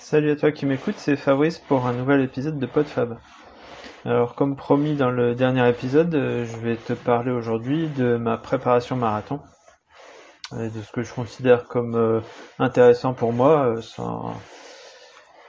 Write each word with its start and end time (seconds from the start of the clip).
Salut 0.00 0.30
à 0.30 0.36
toi 0.36 0.52
qui 0.52 0.64
m'écoute, 0.64 0.94
c'est 0.96 1.16
Fabrice 1.16 1.58
pour 1.58 1.86
un 1.86 1.92
nouvel 1.92 2.20
épisode 2.20 2.58
de 2.58 2.66
PodFab. 2.66 3.18
Alors 4.04 4.36
comme 4.36 4.54
promis 4.54 4.94
dans 4.94 5.10
le 5.10 5.34
dernier 5.34 5.68
épisode, 5.68 6.14
euh, 6.14 6.46
je 6.46 6.56
vais 6.58 6.76
te 6.76 6.92
parler 6.92 7.32
aujourd'hui 7.32 7.88
de 7.88 8.16
ma 8.16 8.38
préparation 8.38 8.94
marathon 8.94 9.40
et 10.52 10.68
de 10.70 10.80
ce 10.82 10.92
que 10.92 11.02
je 11.02 11.12
considère 11.12 11.66
comme 11.66 11.96
euh, 11.96 12.20
intéressant 12.60 13.12
pour 13.12 13.32
moi 13.32 13.66
euh, 13.66 13.80
sans, 13.82 14.32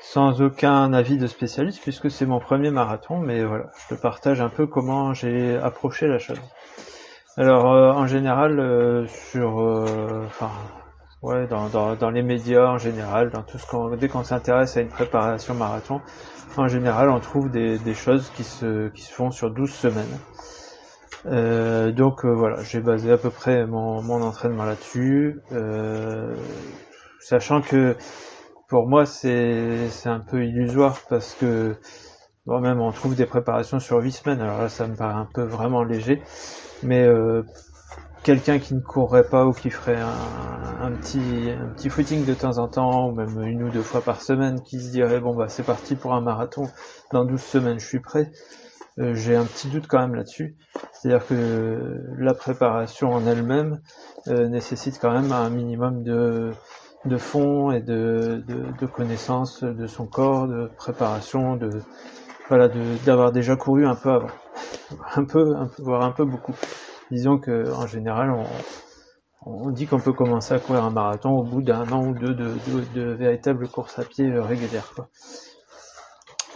sans 0.01 0.41
aucun 0.41 0.93
avis 0.93 1.17
de 1.17 1.27
spécialiste 1.27 1.81
puisque 1.83 2.09
c'est 2.09 2.25
mon 2.25 2.39
premier 2.39 2.71
marathon 2.71 3.19
mais 3.19 3.45
voilà, 3.45 3.65
je 3.77 3.95
te 3.95 4.01
partage 4.01 4.41
un 4.41 4.49
peu 4.49 4.65
comment 4.65 5.13
j'ai 5.13 5.57
approché 5.57 6.07
la 6.07 6.17
chose. 6.17 6.41
Alors 7.37 7.65
en 7.65 8.07
général 8.07 9.07
sur 9.07 9.57
enfin 10.25 10.49
ouais, 11.21 11.47
dans, 11.47 11.67
dans, 11.69 11.95
dans, 11.95 12.09
les 12.09 12.23
médias 12.23 12.67
en 12.67 12.77
général, 12.77 13.29
dans 13.31 13.43
tout 13.43 13.57
ce 13.57 13.67
qu'on, 13.67 13.95
dès 13.95 14.07
qu'on 14.07 14.23
s'intéresse 14.23 14.77
à 14.77 14.81
une 14.81 14.89
préparation 14.89 15.53
marathon, 15.53 16.01
en 16.57 16.67
général, 16.67 17.09
on 17.09 17.19
trouve 17.19 17.49
des, 17.51 17.77
des 17.77 17.93
choses 17.93 18.29
qui 18.35 18.43
se, 18.43 18.89
qui 18.89 19.01
se 19.03 19.13
font 19.13 19.31
sur 19.31 19.51
12 19.51 19.71
semaines. 19.71 20.19
Euh, 21.25 21.91
donc 21.91 22.23
euh, 22.25 22.33
voilà, 22.33 22.63
j'ai 22.63 22.79
basé 22.79 23.11
à 23.11 23.17
peu 23.17 23.29
près 23.29 23.65
mon, 23.65 24.01
mon 24.01 24.21
entraînement 24.21 24.63
là-dessus, 24.63 25.41
euh, 25.51 26.33
sachant 27.19 27.61
que 27.61 27.97
pour 28.69 28.87
moi 28.87 29.05
c'est, 29.05 29.89
un 30.05 30.21
peu 30.21 30.45
illusoire 30.45 30.97
parce 31.09 31.35
que 31.35 31.75
bon, 32.45 32.61
même 32.61 32.79
on 32.79 32.91
trouve 32.91 33.15
des 33.15 33.25
préparations 33.25 33.79
sur 33.79 33.97
8 33.97 34.11
semaines, 34.11 34.39
alors 34.41 34.61
là 34.61 34.69
ça 34.69 34.87
me 34.87 34.95
paraît 34.95 35.19
un 35.19 35.27
peu 35.33 35.43
vraiment 35.43 35.83
léger, 35.83 36.21
mais 36.83 37.03
euh, 37.05 37.43
quelqu'un 38.23 38.59
qui 38.59 38.75
ne 38.75 38.81
courrait 38.81 39.27
pas 39.27 39.45
ou 39.45 39.53
qui 39.53 39.69
ferait 39.69 39.99
un, 39.99 40.91
petit 40.91 41.51
un 41.51 41.69
petit 41.69 41.89
footing 41.89 42.25
de 42.25 42.33
temps 42.33 42.57
en 42.57 42.67
temps 42.67 43.09
ou 43.09 43.11
même 43.13 43.41
une 43.43 43.63
ou 43.63 43.69
deux 43.69 43.81
fois 43.81 44.01
par 44.01 44.21
semaine 44.21 44.61
qui 44.61 44.79
se 44.79 44.91
dirait 44.91 45.19
bon 45.19 45.35
bah 45.35 45.47
c'est 45.47 45.63
parti 45.63 45.95
pour 45.95 46.13
un 46.13 46.21
marathon. 46.21 46.63
Dans 47.11 47.25
12 47.25 47.41
semaines 47.41 47.79
je 47.79 47.85
suis 47.85 47.99
prêt. 47.99 48.31
Euh, 48.99 49.13
j'ai 49.13 49.35
un 49.35 49.45
petit 49.45 49.69
doute 49.69 49.87
quand 49.87 49.99
même 49.99 50.15
là-dessus. 50.15 50.57
C'est 50.91 51.07
à 51.09 51.17
dire 51.17 51.27
que 51.27 52.01
la 52.17 52.33
préparation 52.33 53.13
en 53.13 53.25
elle-même 53.25 53.79
euh, 54.27 54.47
nécessite 54.47 54.99
quand 54.99 55.11
même 55.11 55.31
un 55.31 55.49
minimum 55.49 56.03
de 56.03 56.51
de 57.05 57.17
fond 57.17 57.71
et 57.71 57.79
de, 57.79 58.43
de, 58.45 58.65
de 58.77 58.85
connaissances 58.85 59.63
de 59.63 59.87
son 59.87 60.05
corps 60.05 60.49
de 60.49 60.69
préparation 60.75 61.55
de 61.55 61.69
voilà 62.49 62.67
d'avoir 63.05 63.31
déjà 63.31 63.55
couru 63.55 63.85
un 63.85 63.95
peu 63.95 64.09
avant. 64.09 64.27
Un 65.15 65.23
peu, 65.23 65.55
un 65.55 65.67
peu 65.67 65.83
voire 65.83 66.03
un 66.03 66.11
peu 66.11 66.25
beaucoup 66.25 66.53
disons 67.11 67.37
que 67.37 67.71
en 67.73 67.87
général, 67.87 68.33
on, 69.45 69.69
dit 69.71 69.87
qu'on 69.87 69.99
peut 69.99 70.13
commencer 70.13 70.53
à 70.53 70.59
courir 70.59 70.83
un 70.83 70.89
marathon 70.91 71.31
au 71.31 71.43
bout 71.43 71.61
d'un 71.61 71.89
an 71.91 72.07
ou 72.07 72.13
deux 72.13 72.33
de, 72.33 72.55
de, 72.93 73.01
véritable 73.13 73.67
course 73.67 73.97
à 73.97 74.03
pied 74.03 74.29
euh, 74.29 74.43
régulière. 74.43 74.93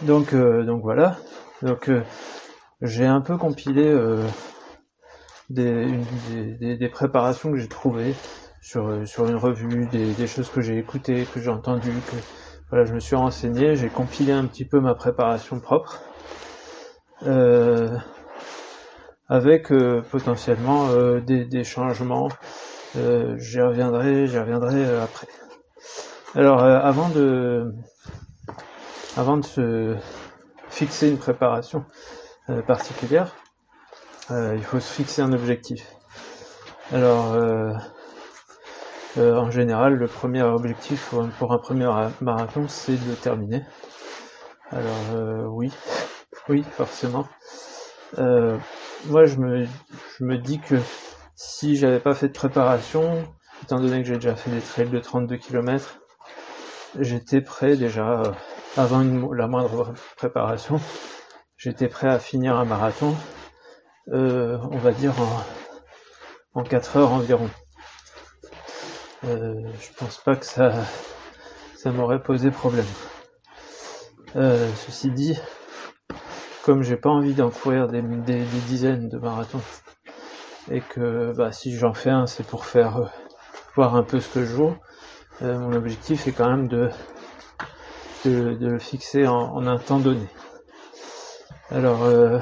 Donc, 0.02 0.32
euh, 0.32 0.64
donc 0.64 0.82
voilà. 0.82 1.16
Donc 1.62 1.88
euh, 1.88 2.02
j'ai 2.82 3.06
un 3.06 3.20
peu 3.20 3.36
compilé 3.36 3.94
des, 5.50 5.86
des, 6.76 6.88
préparations 6.88 7.52
que 7.52 7.58
j'ai 7.58 7.68
trouvées 7.68 8.14
sur, 8.60 9.06
sur 9.06 9.26
une 9.26 9.36
revue, 9.36 9.86
des, 9.86 10.26
choses 10.26 10.50
que 10.50 10.60
j'ai 10.60 10.78
écoutées, 10.78 11.26
que 11.32 11.40
j'ai 11.40 11.50
entendues, 11.50 12.00
que 12.10 12.16
voilà, 12.70 12.84
je 12.84 12.94
me 12.94 13.00
suis 13.00 13.16
renseigné, 13.16 13.76
j'ai 13.76 13.88
compilé 13.88 14.32
un 14.32 14.46
petit 14.46 14.64
peu 14.64 14.80
ma 14.80 14.94
préparation 14.94 15.60
propre. 15.60 16.02
Euh, 17.22 17.96
avec 19.28 19.72
euh, 19.72 20.02
potentiellement 20.10 20.88
euh, 20.90 21.20
des, 21.20 21.44
des, 21.44 21.64
changements. 21.64 22.28
Euh, 22.96 23.36
j'y 23.38 23.60
reviendrai, 23.60 24.26
j'y 24.26 24.38
reviendrai 24.38 24.84
après. 24.96 25.26
Alors 26.34 26.64
avant 26.64 27.08
de 27.10 27.72
avant 29.16 29.36
de 29.36 29.44
se 29.44 29.96
fixer 30.68 31.08
une 31.08 31.18
préparation 31.18 31.84
particulière, 32.66 33.36
il 34.30 34.62
faut 34.64 34.80
se 34.80 34.92
fixer 34.92 35.22
un 35.22 35.32
objectif. 35.32 35.86
Alors 36.92 37.36
en 39.16 39.50
général, 39.52 39.94
le 39.94 40.08
premier 40.08 40.42
objectif 40.42 41.14
pour 41.38 41.52
un 41.52 41.58
premier 41.58 41.88
marathon, 42.20 42.66
c'est 42.66 42.96
de 42.96 43.14
terminer. 43.14 43.62
Alors 44.72 45.52
oui, 45.52 45.72
oui, 46.48 46.64
forcément. 46.72 47.28
Euh, 48.18 48.56
moi, 49.06 49.26
je 49.26 49.36
me, 49.36 49.66
je 50.18 50.24
me 50.24 50.38
dis 50.38 50.60
que 50.60 50.76
si 51.36 51.76
j'avais 51.76 52.00
pas 52.00 52.14
fait 52.14 52.28
de 52.28 52.32
préparation, 52.32 53.24
étant 53.62 53.80
donné 53.80 54.02
que 54.02 54.08
j'ai 54.08 54.14
déjà 54.14 54.34
fait 54.34 54.50
des 54.50 54.60
trails 54.60 54.88
de 54.88 54.98
32 54.98 55.36
km, 55.36 56.00
j'étais 57.00 57.40
prêt 57.40 57.76
déjà, 57.76 58.20
euh, 58.20 58.32
avant 58.76 59.02
la 59.32 59.46
moindre 59.46 59.92
préparation, 60.16 60.80
j'étais 61.56 61.88
prêt 61.88 62.08
à 62.08 62.18
finir 62.18 62.56
un 62.56 62.64
marathon, 62.64 63.16
euh, 64.12 64.58
on 64.70 64.78
va 64.78 64.92
dire 64.92 65.14
en, 65.20 66.60
en 66.60 66.62
4 66.62 66.96
heures 66.96 67.12
environ. 67.12 67.50
Euh, 69.24 69.54
je 69.80 69.98
pense 69.98 70.18
pas 70.18 70.36
que 70.36 70.46
ça, 70.46 70.84
ça 71.76 71.90
m'aurait 71.90 72.22
posé 72.22 72.50
problème. 72.50 72.86
Euh, 74.36 74.70
ceci 74.74 75.10
dit, 75.10 75.38
comme 76.64 76.82
j'ai 76.82 76.96
pas 76.96 77.10
envie 77.10 77.34
d'en 77.34 77.50
courir 77.50 77.88
des, 77.88 78.02
dizaines 78.66 79.08
de 79.08 79.18
marathons 79.18 79.60
et 80.70 80.80
que 80.80 81.32
bah, 81.36 81.52
si 81.52 81.76
j'en 81.76 81.92
fais 81.92 82.10
un 82.10 82.26
c'est 82.26 82.46
pour 82.46 82.64
faire 82.64 82.96
euh, 82.96 83.06
voir 83.76 83.96
un 83.96 84.02
peu 84.02 84.18
ce 84.18 84.32
que 84.32 84.44
je 84.44 84.54
vaux 84.54 84.74
euh, 85.42 85.58
mon 85.58 85.74
objectif 85.74 86.26
est 86.26 86.32
quand 86.32 86.48
même 86.48 86.68
de 86.68 86.88
de, 88.24 88.56
le 88.58 88.78
fixer 88.78 89.26
en, 89.26 89.66
un 89.66 89.76
temps 89.76 89.98
donné. 89.98 90.26
Alors 91.70 92.04
euh, 92.04 92.38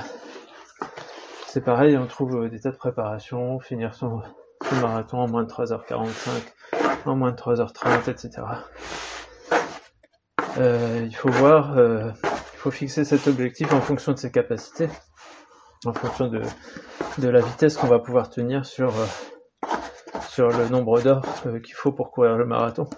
c'est 1.48 1.60
pareil 1.60 1.98
on 1.98 2.06
trouve 2.06 2.48
des 2.48 2.60
tas 2.60 2.70
de 2.70 2.76
préparations 2.76 3.58
finir 3.58 3.92
son, 3.92 4.22
marathon 4.80 5.18
en 5.18 5.28
moins 5.28 5.42
de 5.42 5.50
3h45 5.50 6.06
en 7.06 7.16
moins 7.16 7.32
de 7.32 7.36
3h30 7.36 8.08
etc 8.08 8.42
il 10.58 11.16
faut 11.16 11.30
voir 11.30 11.74
faut 12.62 12.70
fixer 12.70 13.04
cet 13.04 13.26
objectif 13.26 13.72
en 13.72 13.80
fonction 13.80 14.12
de 14.12 14.18
ses 14.18 14.30
capacités, 14.30 14.88
en 15.84 15.92
fonction 15.92 16.28
de, 16.28 16.42
la 17.28 17.40
vitesse 17.40 17.76
qu'on 17.76 17.88
va 17.88 17.98
pouvoir 17.98 18.30
tenir 18.30 18.64
sur, 18.64 18.94
euh, 18.96 19.06
le 20.38 20.68
nombre 20.68 21.00
d'heures 21.00 21.24
euh, 21.46 21.58
qu'il 21.58 21.74
faut 21.74 21.90
pour 21.90 22.12
courir 22.12 22.36
le 22.36 22.46
marathon. 22.46 22.88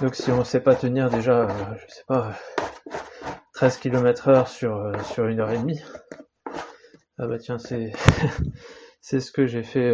Donc 0.00 0.14
si 0.14 0.30
on 0.30 0.38
ne 0.38 0.44
sait 0.44 0.60
pas 0.60 0.76
tenir 0.76 1.10
déjà, 1.10 1.40
euh, 1.40 1.48
je 1.74 1.92
sais 1.92 2.04
pas, 2.06 2.34
13 3.54 3.78
km 3.78 4.28
heure 4.28 4.46
sur, 4.46 4.92
une 5.18 5.40
heure 5.40 5.50
et 5.50 5.58
demie, 5.58 5.82
ah 7.18 7.26
bah 7.26 7.40
tiens, 7.40 7.58
c'est, 7.58 7.94
ce 9.00 9.32
que 9.32 9.46
j'ai 9.46 9.64
fait 9.64 9.92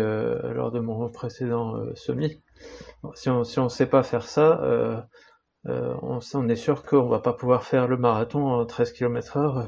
lors 0.52 0.72
de 0.72 0.80
mon 0.80 1.08
précédent 1.08 1.82
semi. 1.94 2.42
si 3.14 3.30
on 3.30 3.44
on 3.56 3.68
sait 3.70 3.86
pas 3.86 4.02
faire 4.02 4.26
ça, 4.26 4.60
on, 5.64 6.48
est 6.48 6.56
sûr 6.56 6.82
qu'on 6.82 7.08
va 7.08 7.20
pas 7.20 7.32
pouvoir 7.32 7.64
faire 7.64 7.86
le 7.86 7.96
marathon 7.96 8.46
en 8.46 8.66
13 8.66 8.92
km 8.92 9.36
heure 9.36 9.58
euh, 9.58 9.66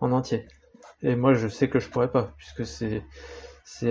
en 0.00 0.12
entier. 0.12 0.46
Et 1.02 1.16
moi, 1.16 1.34
je 1.34 1.48
sais 1.48 1.68
que 1.68 1.80
je 1.80 1.88
pourrais 1.90 2.10
pas, 2.10 2.32
puisque 2.36 2.64
c'est 2.64 3.02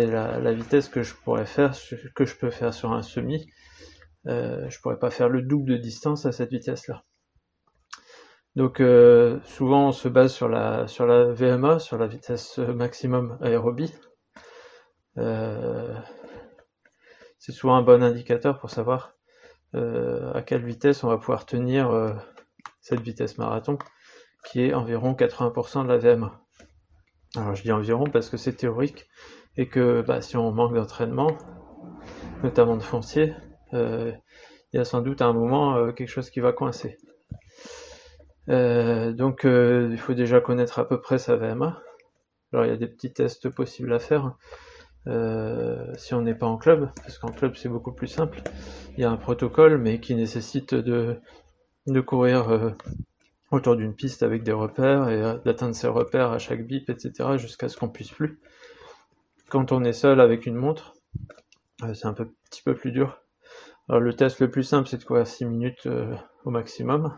la, 0.05 0.53
vitesse 0.53 0.87
que 0.87 1.03
je 1.03 1.13
pourrais 1.13 1.45
faire, 1.45 1.73
que 2.15 2.25
je 2.25 2.35
peux 2.35 2.49
faire 2.49 2.73
sur 2.73 2.91
un 2.93 3.01
semi. 3.01 3.49
Euh, 4.27 4.69
je 4.69 4.79
pourrais 4.79 4.99
pas 4.99 5.09
faire 5.09 5.29
le 5.29 5.41
double 5.41 5.71
de 5.71 5.77
distance 5.77 6.25
à 6.25 6.31
cette 6.31 6.51
vitesse-là. 6.51 7.03
Donc 8.55 8.81
euh, 8.81 9.39
souvent 9.45 9.87
on 9.87 9.91
se 9.93 10.09
base 10.09 10.33
sur 10.33 10.49
la 10.49 10.85
sur 10.87 11.05
la 11.05 11.31
VMA, 11.31 11.79
sur 11.79 11.97
la 11.97 12.05
vitesse 12.05 12.57
maximum 12.59 13.37
aérobie. 13.41 13.93
c'est 17.39 17.51
souvent 17.51 17.75
un 17.75 17.81
bon 17.81 18.03
indicateur 18.03 18.59
pour 18.59 18.69
savoir 18.69 19.13
euh, 19.13 19.20
à 19.73 20.41
quelle 20.41 20.65
vitesse 20.65 21.03
on 21.03 21.07
va 21.07 21.17
pouvoir 21.17 21.45
tenir 21.45 21.91
euh, 21.91 22.13
cette 22.81 23.01
vitesse 23.01 23.37
marathon, 23.37 23.77
qui 24.45 24.61
est 24.63 24.73
environ 24.73 25.13
80% 25.13 25.83
de 25.83 25.87
la 25.87 25.97
VMA. 25.97 26.41
Alors 27.35 27.55
je 27.55 27.63
dis 27.63 27.71
environ 27.71 28.05
parce 28.05 28.29
que 28.29 28.37
c'est 28.37 28.53
théorique 28.53 29.07
et 29.55 29.67
que 29.67 30.01
bah, 30.01 30.21
si 30.21 30.35
on 30.35 30.51
manque 30.51 30.73
d'entraînement, 30.73 31.37
notamment 32.43 32.75
de 32.75 32.83
foncier, 32.83 33.33
euh, 33.73 34.11
il 34.73 34.77
y 34.77 34.79
a 34.79 34.85
sans 34.85 35.01
doute 35.01 35.21
à 35.21 35.25
un 35.25 35.33
moment 35.33 35.91
quelque 35.91 36.09
chose 36.09 36.29
qui 36.29 36.39
va 36.39 36.53
coincer. 36.53 36.97
donc 38.47 39.41
il 39.43 39.97
faut 39.97 40.13
déjà 40.13 40.41
connaître 40.41 40.79
à 40.79 40.87
peu 40.87 40.99
près 40.99 41.17
sa 41.17 41.35
VMA. 41.35 41.81
Alors 42.53 42.65
il 42.65 42.69
y 42.69 42.73
a 42.73 42.77
des 42.77 42.87
petits 42.87 43.13
tests 43.13 43.49
possibles 43.49 43.93
à 43.93 43.99
faire. 43.99 44.35
Euh, 45.07 45.93
si 45.97 46.13
on 46.13 46.21
n'est 46.21 46.35
pas 46.35 46.45
en 46.45 46.57
club, 46.57 46.91
parce 46.95 47.17
qu'en 47.17 47.31
club 47.31 47.55
c'est 47.55 47.69
beaucoup 47.69 47.91
plus 47.91 48.07
simple. 48.07 48.41
Il 48.97 49.01
y 49.01 49.03
a 49.03 49.11
un 49.11 49.17
protocole, 49.17 49.77
mais 49.77 49.99
qui 49.99 50.15
nécessite 50.15 50.75
de, 50.75 51.19
de 51.87 52.01
courir 52.01 52.49
euh, 52.49 52.71
autour 53.49 53.75
d'une 53.75 53.95
piste 53.95 54.21
avec 54.21 54.43
des 54.43 54.51
repères 54.51 55.09
et 55.09 55.21
euh, 55.21 55.37
d'atteindre 55.39 55.75
ses 55.75 55.87
repères 55.87 56.31
à 56.31 56.37
chaque 56.37 56.65
bip, 56.67 56.89
etc., 56.89 57.37
jusqu'à 57.37 57.67
ce 57.67 57.77
qu'on 57.77 57.89
puisse 57.89 58.11
plus. 58.11 58.39
Quand 59.49 59.71
on 59.71 59.83
est 59.83 59.93
seul 59.93 60.21
avec 60.21 60.45
une 60.45 60.55
montre, 60.55 60.93
c'est 61.93 62.05
un 62.05 62.13
peu, 62.13 62.31
petit 62.49 62.61
peu 62.61 62.75
plus 62.75 62.91
dur. 62.91 63.21
Alors 63.89 63.99
le 63.99 64.13
test 64.13 64.39
le 64.39 64.49
plus 64.49 64.63
simple, 64.63 64.87
c'est 64.87 64.97
de 64.97 65.03
courir 65.03 65.27
6 65.27 65.45
minutes 65.45 65.89
au 66.45 66.51
maximum 66.51 67.13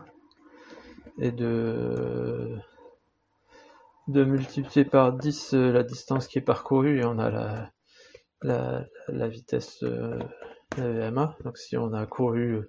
et 1.18 1.30
de 1.30 2.56
de 4.08 4.24
multiplier 4.24 4.84
par 4.84 5.12
10 5.12 5.52
la 5.52 5.82
distance 5.84 6.26
qui 6.26 6.38
est 6.38 6.42
parcourue 6.42 6.98
et 6.98 7.04
on 7.04 7.18
a 7.18 7.30
la, 7.30 7.70
la, 8.44 9.28
vitesse 9.28 9.82
euh, 9.82 10.18
la 10.76 11.10
VMA. 11.10 11.36
Donc 11.44 11.58
si 11.58 11.76
on 11.76 11.92
a 11.92 12.06
couru 12.06 12.62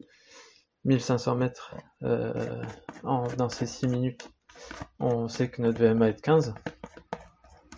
1500 0.85 1.35
mètres 1.35 1.75
euh, 2.03 2.63
dans 3.03 3.49
ces 3.49 3.65
6 3.65 3.87
minutes, 3.87 4.29
on 4.99 5.27
sait 5.27 5.49
que 5.49 5.61
notre 5.61 5.79
VMA 5.79 6.09
est 6.09 6.13
de 6.13 6.21
15, 6.21 6.53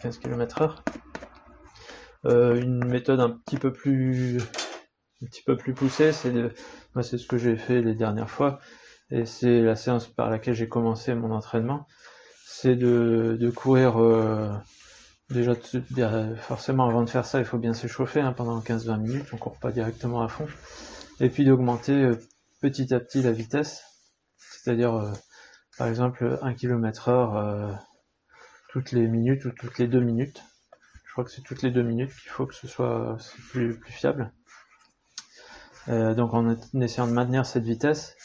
15 0.01 0.17
km 0.19 0.61
heure. 0.61 0.83
Euh, 2.25 2.59
une 2.59 2.85
méthode 2.85 3.19
un 3.19 3.29
petit 3.29 3.57
peu 3.57 3.71
plus 3.71 4.37
un 5.21 5.25
petit 5.25 5.43
peu 5.43 5.55
plus 5.57 5.73
poussée, 5.73 6.11
c'est 6.11 6.33
c'est 7.01 7.17
ce 7.17 7.27
que 7.27 7.37
j'ai 7.37 7.57
fait 7.57 7.81
les 7.81 7.93
dernières 7.93 8.29
fois 8.29 8.59
et 9.11 9.25
c'est 9.25 9.61
la 9.61 9.75
séance 9.75 10.07
par 10.07 10.29
laquelle 10.29 10.55
j'ai 10.55 10.67
commencé 10.67 11.13
mon 11.13 11.31
entraînement, 11.31 11.87
c'est 12.45 12.75
de, 12.75 13.37
de 13.39 13.49
courir 13.49 14.01
euh, 14.01 14.49
déjà 15.29 15.55
forcément 16.37 16.87
avant 16.87 17.03
de 17.03 17.09
faire 17.09 17.25
ça 17.25 17.39
il 17.39 17.45
faut 17.45 17.57
bien 17.57 17.73
s'échauffer 17.73 18.21
hein, 18.21 18.33
pendant 18.33 18.59
15-20 18.59 18.99
minutes, 18.99 19.27
on 19.33 19.37
court 19.37 19.59
pas 19.59 19.71
directement 19.71 20.21
à 20.21 20.27
fond, 20.27 20.47
et 21.19 21.29
puis 21.29 21.45
d'augmenter 21.45 21.93
euh, 21.93 22.19
petit 22.61 22.93
à 22.93 22.99
petit 22.99 23.21
la 23.21 23.31
vitesse, 23.31 23.83
c'est-à-dire 24.37 24.95
euh, 24.95 25.11
par 25.77 25.87
exemple 25.87 26.39
1 26.41 26.53
km 26.53 27.09
heure 27.09 27.79
toutes 28.69 28.91
les 28.91 29.07
minutes 29.07 29.45
ou 29.45 29.51
toutes 29.51 29.77
les 29.79 29.87
deux 29.87 30.01
minutes. 30.01 30.43
Je 31.05 31.11
crois 31.11 31.23
que 31.23 31.31
c'est 31.31 31.41
toutes 31.41 31.61
les 31.61 31.71
deux 31.71 31.83
minutes 31.83 32.11
qu'il 32.15 32.29
faut 32.29 32.45
que 32.45 32.53
ce 32.53 32.67
soit 32.67 33.17
plus, 33.49 33.77
plus 33.77 33.91
fiable. 33.91 34.31
Euh, 35.89 36.13
donc 36.13 36.33
en, 36.33 36.55
essayant 36.81 37.07
de 37.07 37.13
maintenir 37.13 37.45
cette 37.45 37.63
vitesse. 37.63 38.15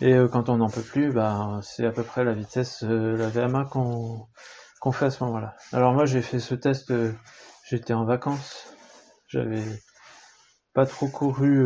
Et 0.00 0.14
euh, 0.14 0.28
quand 0.28 0.48
on 0.48 0.58
n'en 0.58 0.68
peut 0.68 0.82
plus, 0.82 1.12
bah, 1.12 1.60
c'est 1.62 1.86
à 1.86 1.90
peu 1.90 2.02
près 2.02 2.24
la 2.24 2.34
vitesse, 2.34 2.84
euh, 2.84 3.16
la 3.16 3.28
VMA 3.28 3.64
qu'on 3.64 4.26
fait 4.92 5.06
à 5.06 5.10
ce 5.10 5.22
moment-là. 5.24 5.56
Alors 5.72 5.92
moi 5.92 6.06
j'ai 6.06 6.22
fait 6.22 6.38
ce 6.38 6.54
test, 6.54 6.92
j'étais 7.68 7.94
en 7.94 8.04
vacances, 8.04 8.74
j'avais 9.26 9.62
pas 10.74 10.86
trop 10.86 11.08
couru 11.08 11.64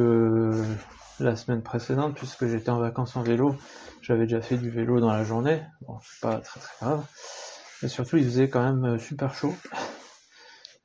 la 1.20 1.36
semaine 1.36 1.62
précédente 1.62 2.14
puisque 2.14 2.46
j'étais 2.46 2.70
en 2.70 2.78
vacances 2.78 3.16
en 3.16 3.22
vélo. 3.22 3.56
J'avais 4.00 4.24
déjà 4.24 4.40
fait 4.40 4.56
du 4.56 4.70
vélo 4.70 5.00
dans 5.00 5.12
la 5.12 5.24
journée, 5.24 5.62
bon 5.82 5.98
c'est 6.02 6.20
pas 6.20 6.38
très 6.38 6.60
très 6.60 6.74
grave. 6.80 7.04
Et 7.82 7.88
surtout 7.88 8.16
il 8.16 8.24
faisait 8.24 8.48
quand 8.48 8.62
même 8.62 8.98
super 8.98 9.34
chaud. 9.34 9.54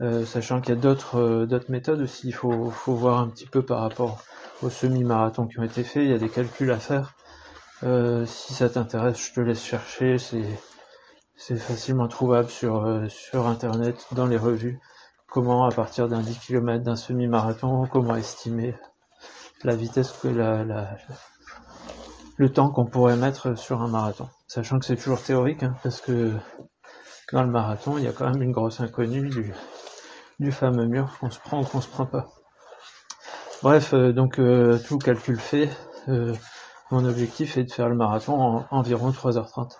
euh, 0.00 0.24
sachant 0.26 0.60
qu'il 0.60 0.74
y 0.74 0.78
a 0.78 0.80
d'autres 0.80 1.46
d'autres 1.46 1.70
méthodes 1.70 2.00
aussi. 2.00 2.28
Il 2.28 2.34
faut 2.34 2.70
faut 2.70 2.94
voir 2.94 3.20
un 3.20 3.28
petit 3.28 3.46
peu 3.46 3.62
par 3.64 3.80
rapport 3.80 4.22
aux 4.62 4.70
semi-marathons 4.70 5.46
qui 5.46 5.58
ont 5.60 5.64
été 5.64 5.84
faits. 5.84 6.04
Il 6.04 6.10
y 6.10 6.14
a 6.14 6.18
des 6.18 6.28
calculs 6.30 6.70
à 6.70 6.78
faire. 6.78 7.14
si 8.26 8.54
ça 8.54 8.68
t'intéresse, 8.70 9.18
je 9.20 9.32
te 9.34 9.40
laisse 9.40 9.64
chercher. 9.64 10.18
C'est 10.18 10.44
c'est 11.36 11.56
facilement 11.56 12.08
trouvable 12.08 12.48
sur 12.48 13.02
sur 13.08 13.46
internet, 13.46 14.06
dans 14.12 14.26
les 14.26 14.38
revues 14.38 14.80
comment 15.36 15.66
à 15.66 15.70
partir 15.70 16.08
d'un 16.08 16.20
10 16.22 16.38
km 16.38 16.82
d'un 16.82 16.96
semi-marathon, 16.96 17.86
comment 17.92 18.16
estimer 18.16 18.74
la 19.64 19.76
vitesse 19.76 20.12
que 20.12 20.28
la, 20.28 20.64
la 20.64 20.96
le 22.38 22.50
temps 22.50 22.70
qu'on 22.70 22.86
pourrait 22.86 23.16
mettre 23.16 23.58
sur 23.58 23.82
un 23.82 23.88
marathon. 23.88 24.28
Sachant 24.48 24.78
que 24.78 24.84
c'est 24.84 24.96
toujours 24.96 25.22
théorique, 25.22 25.64
hein, 25.64 25.74
parce 25.82 26.00
que 26.00 26.32
dans 27.32 27.42
le 27.42 27.50
marathon, 27.50 27.98
il 27.98 28.04
y 28.04 28.06
a 28.06 28.12
quand 28.12 28.30
même 28.30 28.42
une 28.42 28.52
grosse 28.52 28.80
inconnue 28.80 29.28
du, 30.38 30.52
fameux 30.52 30.86
mur 30.86 31.16
qu'on 31.18 31.30
se 31.30 31.40
prend 31.40 31.62
ou 31.62 31.64
qu'on 31.64 31.80
se 31.80 31.88
prend 31.88 32.06
pas. 32.06 32.28
Bref, 33.62 33.92
euh, 33.92 34.12
donc 34.12 34.38
euh, 34.38 34.78
tout 34.86 34.98
calcul 34.98 35.40
fait, 35.40 35.68
euh, 36.08 36.32
mon 36.92 37.04
objectif 37.04 37.56
est 37.56 37.64
de 37.64 37.72
faire 37.72 37.88
le 37.88 37.96
marathon 37.96 38.40
en 38.40 38.66
environ 38.70 39.10
3h30. 39.10 39.72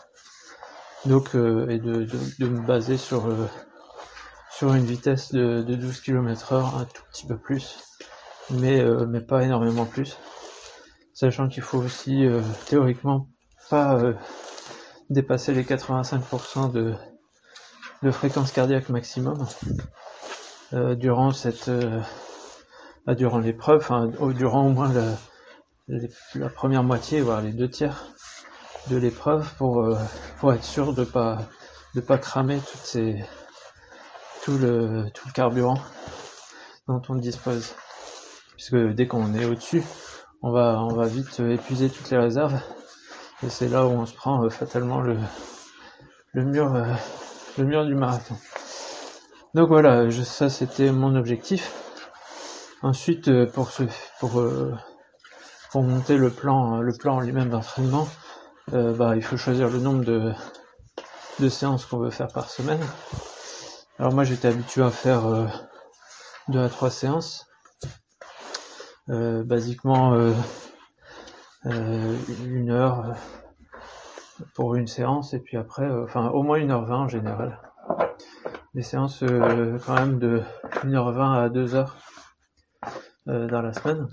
Donc, 1.05 1.37
et 1.37 1.79
de, 1.79 2.05
de, 2.41 2.49
me 2.49 2.67
baser 2.67 2.97
sur, 2.97 3.29
sur 4.51 4.75
une 4.75 4.85
vitesse 4.85 5.31
de, 5.31 5.63
de 5.63 5.77
12 5.77 6.01
km 6.01 6.53
heure, 6.53 6.77
un 6.77 6.85
tout 6.85 7.03
petit 7.13 7.27
peu 7.27 7.37
plus 7.37 7.79
mais, 8.51 8.83
mais 9.07 9.21
pas 9.21 9.45
énormément 9.45 9.87
plus. 9.87 10.19
Sachant 11.15 11.47
qu'il 11.49 11.63
faut 11.63 11.79
aussi 11.79 12.27
théoriquement 12.67 13.29
pas 13.71 14.15
dépasser 15.11 15.53
les 15.55 15.63
85% 15.63 16.73
de, 16.73 16.95
de 18.03 18.11
fréquence 18.11 18.53
cardiaque 18.53 18.89
maximum 18.89 19.47
durant 20.73 21.31
cette 21.31 21.71
bah, 23.07 23.15
durant 23.15 23.39
l'épreuve, 23.39 23.79
enfin 23.79 24.11
durant 24.35 24.67
au 24.67 24.71
moins 24.71 24.93
la, 26.35 26.49
première 26.49 26.83
moitié, 26.83 27.21
voire 27.21 27.41
les 27.41 27.53
deux 27.53 27.71
tiers 27.71 28.05
de 28.91 28.97
l'épreuve 28.97 29.49
pour 29.59 29.97
pour 30.39 30.53
être 30.53 30.65
sûr 30.65 30.93
de 30.93 31.05
pas 31.05 31.39
de 31.95 32.01
pas 32.01 32.19
cramer 32.19 32.59
toutes 32.59 32.85
ces 32.85 33.25
tout 34.43 34.59
le 34.59 35.05
tout 35.15 35.29
le 35.29 35.33
carburant 35.33 35.79
dont 36.89 37.03
on 37.09 37.15
dispose. 37.15 37.75
Puisque 38.55 38.77
dès 38.95 39.07
qu'on 39.07 39.35
est 39.35 39.45
au-dessus, 39.45 39.83
on 40.43 40.51
va, 40.51 40.81
on 40.81 40.95
va 40.95 41.07
vite 41.07 41.41
épuiser 41.41 41.91
toutes 41.91 42.11
les 42.11 42.17
réserves, 42.17 42.59
et 43.43 43.49
c'est 43.51 43.69
là 43.69 43.87
où 43.87 43.91
on 43.91 44.07
se 44.07 44.15
prend 44.15 44.45
euh, 44.45 44.51
fatalement 44.51 45.01
le, 45.01 45.17
le 46.33 46.45
mur, 46.45 46.75
euh, 46.75 46.93
le 47.59 47.65
mur 47.65 47.85
du 47.85 47.95
marathon. 47.95 48.37
Donc 49.55 49.69
voilà, 49.69 50.11
ça 50.11 50.51
c'était 50.51 50.91
mon 50.93 51.17
objectif. 51.17 51.73
Ensuite, 52.83 53.29
euh, 53.29 53.47
pour 53.47 53.71
ce, 53.71 53.85
pour, 54.21 54.43
pour 55.71 55.83
monter 55.83 56.17
le 56.17 56.31
plan, 56.31 56.81
le 56.81 56.93
plan 56.93 57.21
lui-même 57.21 57.51
d'entraînement, 57.51 58.09
bah, 58.73 59.15
il 59.15 59.23
faut 59.23 59.37
choisir 59.37 59.69
le 59.69 59.79
nombre 59.79 60.05
de, 60.05 60.33
de 61.39 61.49
séances 61.49 61.87
qu'on 61.87 61.99
veut 61.99 62.11
faire 62.11 62.29
par 62.29 62.51
semaine. 62.51 62.81
Alors 63.99 64.13
moi 64.13 64.25
j'étais 64.25 64.49
habitué 64.49 64.83
à 64.83 64.91
faire 64.91 65.23
deux 66.49 66.61
à 66.61 66.69
trois 66.69 66.91
séances. 66.91 67.47
Euh, 69.09 69.45
basiquement 69.45 70.15
euh, 70.15 70.33
euh, 70.33 70.33
une 71.67 72.71
heure 72.71 73.15
pour 74.55 74.75
une 74.75 74.87
séance 74.87 75.35
et 75.35 75.41
puis 75.41 75.57
après, 75.57 75.89
enfin 75.91 76.29
au 76.29 76.43
moins 76.43 76.59
une 76.59 76.71
heure 76.71 76.85
vingt 76.85 77.01
en 77.01 77.09
général. 77.09 77.61
Des 78.75 78.83
séances 78.83 79.25
quand 79.87 79.95
même 79.95 80.19
de 80.19 80.43
1h20 80.85 81.45
à 81.45 81.49
2h 81.49 81.89
dans 83.27 83.63
la 83.63 83.73
semaine. 83.73 84.07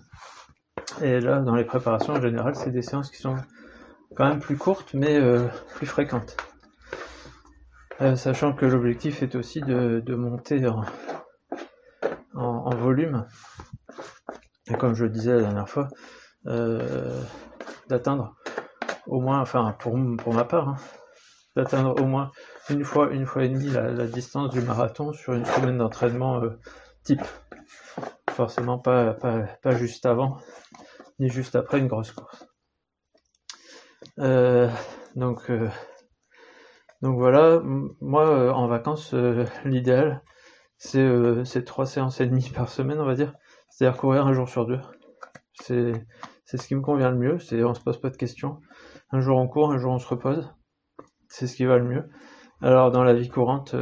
Et 1.01 1.19
là, 1.19 1.39
dans 1.39 1.55
les 1.55 1.65
préparations 1.65 2.13
en 2.13 2.21
général, 2.21 2.55
c'est 2.55 2.71
des 2.71 2.81
séances 2.81 3.11
qui 3.11 3.17
sont 3.17 3.35
quand 4.15 4.27
même 4.27 4.39
plus 4.39 4.57
courtes 4.57 4.93
mais 4.93 5.19
plus 5.75 5.87
fréquentes. 5.87 6.37
sachant 8.15 8.53
que 8.53 8.65
l'objectif 8.65 9.21
est 9.21 9.35
aussi 9.35 9.61
de, 9.61 10.15
monter 10.15 10.65
en, 10.67 10.83
en, 12.33 12.75
volume 12.75 13.25
et 14.67 14.75
comme 14.75 14.95
je 14.95 15.03
le 15.03 15.09
disais 15.09 15.33
la 15.33 15.41
dernière 15.41 15.67
fois, 15.67 15.89
euh, 15.91 16.22
d'atteindre 16.45 18.35
au 19.07 19.19
moins, 19.19 19.41
enfin 19.41 19.75
pour, 19.79 19.97
pour 20.17 20.33
ma 20.33 20.43
part, 20.43 20.69
hein, 20.69 20.75
d'atteindre 21.55 22.01
au 22.01 22.05
moins 22.05 22.31
une 22.69 22.83
fois, 22.83 23.11
une 23.11 23.25
fois 23.25 23.43
et 23.43 23.49
demie 23.49 23.69
la, 23.69 24.07
distance 24.07 24.49
du 24.51 24.61
marathon 24.61 25.13
sur 25.13 25.33
une 25.33 25.45
semaine 25.45 25.77
d'entraînement 25.77 26.41
euh, 26.41 26.59
type. 27.03 27.23
Forcément 28.29 28.79
pas, 28.79 29.13
pas, 29.13 29.41
pas 29.61 29.75
juste 29.75 30.05
avant, 30.05 30.37
ni 31.19 31.29
juste 31.29 31.55
après 31.55 31.79
une 31.79 31.87
grosse 31.87 32.11
course. 32.11 32.47
Euh, 34.19 34.69
donc, 35.15 35.49
euh, 35.49 35.69
donc 37.01 37.17
voilà, 37.17 37.59
moi 37.63 38.27
euh, 38.27 38.51
en 38.51 38.67
vacances, 38.67 39.13
l'idéal 39.65 40.23
c'est 40.77 41.63
trois 41.65 41.85
séances 41.85 42.19
et 42.19 42.25
demie 42.25 42.49
par 42.49 42.69
semaine, 42.69 42.99
on 42.99 43.05
va 43.05 43.15
dire. 43.15 43.33
C'est-à-dire 43.69 43.97
courir 43.97 44.27
un 44.27 44.33
jour 44.33 44.49
sur 44.49 44.65
deux. 44.65 44.79
C'est, 45.53 45.93
c'est 46.53 46.61
ce 46.61 46.67
qui 46.67 46.75
me 46.75 46.81
convient 46.81 47.09
le 47.09 47.17
mieux. 47.17 47.39
C'est, 47.39 47.63
on 47.63 47.73
se 47.73 47.81
pose 47.81 47.99
pas 47.99 48.11
de 48.11 48.15
questions. 48.15 48.59
un 49.09 49.21
jour 49.21 49.39
on 49.39 49.47
court, 49.47 49.71
un 49.71 49.79
jour 49.79 49.91
on 49.91 49.97
se 49.97 50.07
repose. 50.07 50.53
C'est 51.27 51.47
ce 51.47 51.55
qui 51.55 51.65
va 51.65 51.79
le 51.79 51.83
mieux. 51.83 52.03
Alors 52.61 52.91
dans 52.91 53.03
la 53.03 53.15
vie 53.15 53.27
courante, 53.27 53.75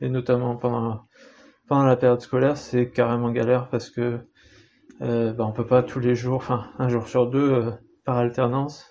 et 0.00 0.08
notamment 0.08 0.56
pendant, 0.56 1.04
la 1.70 1.96
période 1.96 2.22
scolaire, 2.22 2.56
c'est 2.56 2.90
carrément 2.90 3.30
galère 3.30 3.68
parce 3.68 3.90
que 3.90 4.20
euh, 5.02 5.34
bah, 5.34 5.44
on 5.44 5.52
peut 5.52 5.66
pas 5.66 5.82
tous 5.82 6.00
les 6.00 6.14
jours, 6.14 6.36
enfin 6.36 6.70
un 6.78 6.88
jour 6.88 7.06
sur 7.06 7.28
deux, 7.28 7.74
par 8.06 8.16
alternance, 8.16 8.90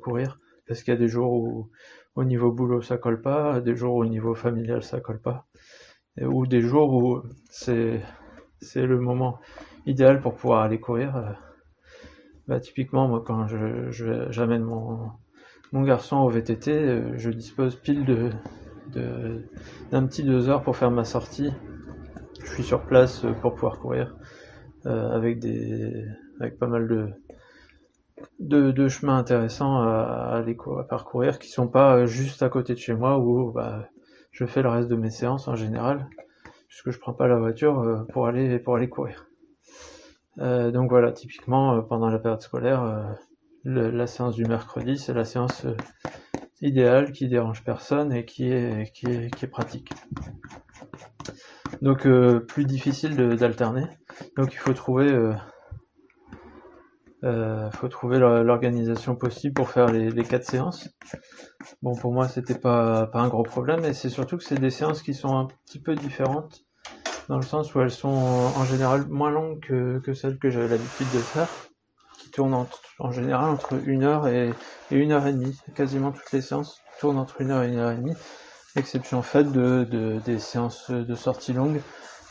courir 0.00 0.38
parce 0.68 0.84
qu'il 0.84 0.94
y 0.94 0.96
a 0.96 1.00
des 1.00 1.08
jours 1.08 1.32
où 1.32 1.70
au 2.14 2.22
niveau 2.22 2.52
boulot 2.52 2.82
ça 2.82 2.98
colle 2.98 3.20
pas, 3.20 3.60
des 3.60 3.74
jours 3.74 3.96
où 3.96 4.02
au 4.02 4.06
niveau 4.06 4.36
familial 4.36 4.84
ça 4.84 5.00
colle 5.00 5.20
pas, 5.20 5.48
ou 6.22 6.46
des 6.46 6.60
jours 6.60 6.94
où 6.94 7.22
c'est 7.50 8.00
le 8.76 9.00
moment 9.00 9.40
idéal 9.86 10.20
pour 10.20 10.36
pouvoir 10.36 10.62
aller 10.62 10.78
courir. 10.78 11.36
Euh, 12.48 12.54
bah, 12.54 12.60
typiquement, 12.60 13.08
moi, 13.08 13.22
quand 13.26 13.46
je, 13.46 13.90
j'amène 14.30 14.62
mon, 14.62 15.10
mon 15.72 15.82
garçon 15.82 16.16
au 16.18 16.28
VTT, 16.28 16.70
euh, 16.70 17.18
je 17.18 17.30
dispose 17.30 17.76
pile 17.76 18.04
de, 18.04 18.30
de, 18.92 19.44
d'un 19.90 20.06
petit 20.06 20.22
deux 20.22 20.48
heures 20.48 20.62
pour 20.62 20.76
faire 20.76 20.90
ma 20.90 21.04
sortie. 21.04 21.52
Je 22.42 22.50
suis 22.52 22.64
sur 22.64 22.82
place 22.82 23.24
euh, 23.24 23.32
pour 23.32 23.54
pouvoir 23.54 23.78
courir 23.78 24.14
avec 24.84 25.40
des, 25.40 26.04
avec 26.38 26.60
pas 26.60 26.68
mal 26.68 26.86
de, 26.86 27.08
de, 28.38 28.70
de 28.70 28.88
chemins 28.88 29.18
intéressants 29.18 29.82
à, 29.82 30.30
aller 30.32 30.56
à 30.78 30.84
parcourir 30.84 31.40
qui 31.40 31.48
sont 31.48 31.66
pas 31.66 32.06
juste 32.06 32.44
à 32.44 32.48
côté 32.48 32.74
de 32.74 32.78
chez 32.78 32.94
moi 32.94 33.18
où 33.18 33.50
bah, 33.50 33.88
je 34.30 34.46
fais 34.46 34.62
le 34.62 34.68
reste 34.68 34.88
de 34.88 34.94
mes 34.94 35.10
séances 35.10 35.48
en 35.48 35.56
général 35.56 36.06
puisque 36.68 36.92
je 36.92 37.00
prends 37.00 37.14
pas 37.14 37.26
la 37.26 37.36
voiture 37.36 37.80
euh, 37.80 38.04
pour 38.12 38.28
aller 38.28 38.60
pour 38.60 38.76
aller 38.76 38.88
courir. 38.88 39.26
Euh, 40.38 40.70
donc 40.70 40.90
voilà, 40.90 41.12
typiquement 41.12 41.74
euh, 41.74 41.82
pendant 41.82 42.08
la 42.08 42.18
période 42.18 42.42
scolaire, 42.42 43.16
la 43.64 44.06
séance 44.06 44.34
du 44.34 44.44
mercredi, 44.44 44.96
c'est 44.98 45.12
la 45.12 45.24
séance 45.24 45.66
idéale 46.60 47.12
qui 47.12 47.28
dérange 47.28 47.64
personne 47.64 48.12
et 48.12 48.24
qui 48.24 48.50
est 48.52 48.92
qui 48.92 49.06
est, 49.06 49.34
qui 49.34 49.44
est 49.44 49.48
pratique. 49.48 49.92
Donc 51.82 52.06
plus 52.46 52.64
difficile 52.64 53.16
d'alterner. 53.36 53.86
Donc 54.36 54.52
il 54.52 54.58
faut 54.58 54.72
trouver 54.72 55.34
euh, 57.24 57.70
trouver 57.90 58.18
l'organisation 58.18 59.16
possible 59.16 59.54
pour 59.54 59.70
faire 59.70 59.86
les, 59.86 60.10
les, 60.10 60.22
quatre 60.22 60.44
séances. 60.44 60.88
Bon, 61.82 61.94
pour 61.94 62.12
moi, 62.12 62.28
c'était 62.28 62.58
pas, 62.58 63.06
pas 63.06 63.20
un 63.20 63.28
gros 63.28 63.42
problème, 63.42 63.84
et 63.84 63.94
c'est 63.94 64.10
surtout 64.10 64.36
que 64.36 64.44
c'est 64.44 64.60
des 64.60 64.70
séances 64.70 65.02
qui 65.02 65.14
sont 65.14 65.36
un 65.36 65.46
petit 65.46 65.80
peu 65.80 65.94
différentes, 65.94 66.65
dans 67.28 67.36
le 67.36 67.42
sens 67.42 67.74
où 67.74 67.80
elles 67.80 67.90
sont 67.90 68.08
en 68.08 68.64
général 68.64 69.06
moins 69.08 69.30
longues 69.30 69.60
que, 69.60 70.14
celles 70.14 70.38
que 70.38 70.50
j'avais 70.50 70.68
l'habitude 70.68 71.10
de 71.12 71.18
faire, 71.18 71.48
qui 72.18 72.30
tournent 72.30 72.66
en, 72.98 73.10
général 73.10 73.50
entre 73.50 73.74
une 73.84 74.04
heure 74.04 74.28
et, 74.28 74.52
et, 74.90 74.96
une 74.96 75.12
heure 75.12 75.26
et 75.26 75.32
demie. 75.32 75.58
Quasiment 75.74 76.12
toutes 76.12 76.32
les 76.32 76.40
séances 76.40 76.80
tournent 77.00 77.18
entre 77.18 77.40
une 77.40 77.50
heure 77.50 77.62
et 77.62 77.68
une 77.68 77.78
heure 77.78 77.92
et 77.92 77.96
demie, 77.96 78.16
exception 78.76 79.22
faite 79.22 79.52
de, 79.52 79.84
de 79.84 80.20
des 80.24 80.38
séances 80.38 80.90
de 80.90 81.14
sortie 81.14 81.52
longue 81.52 81.80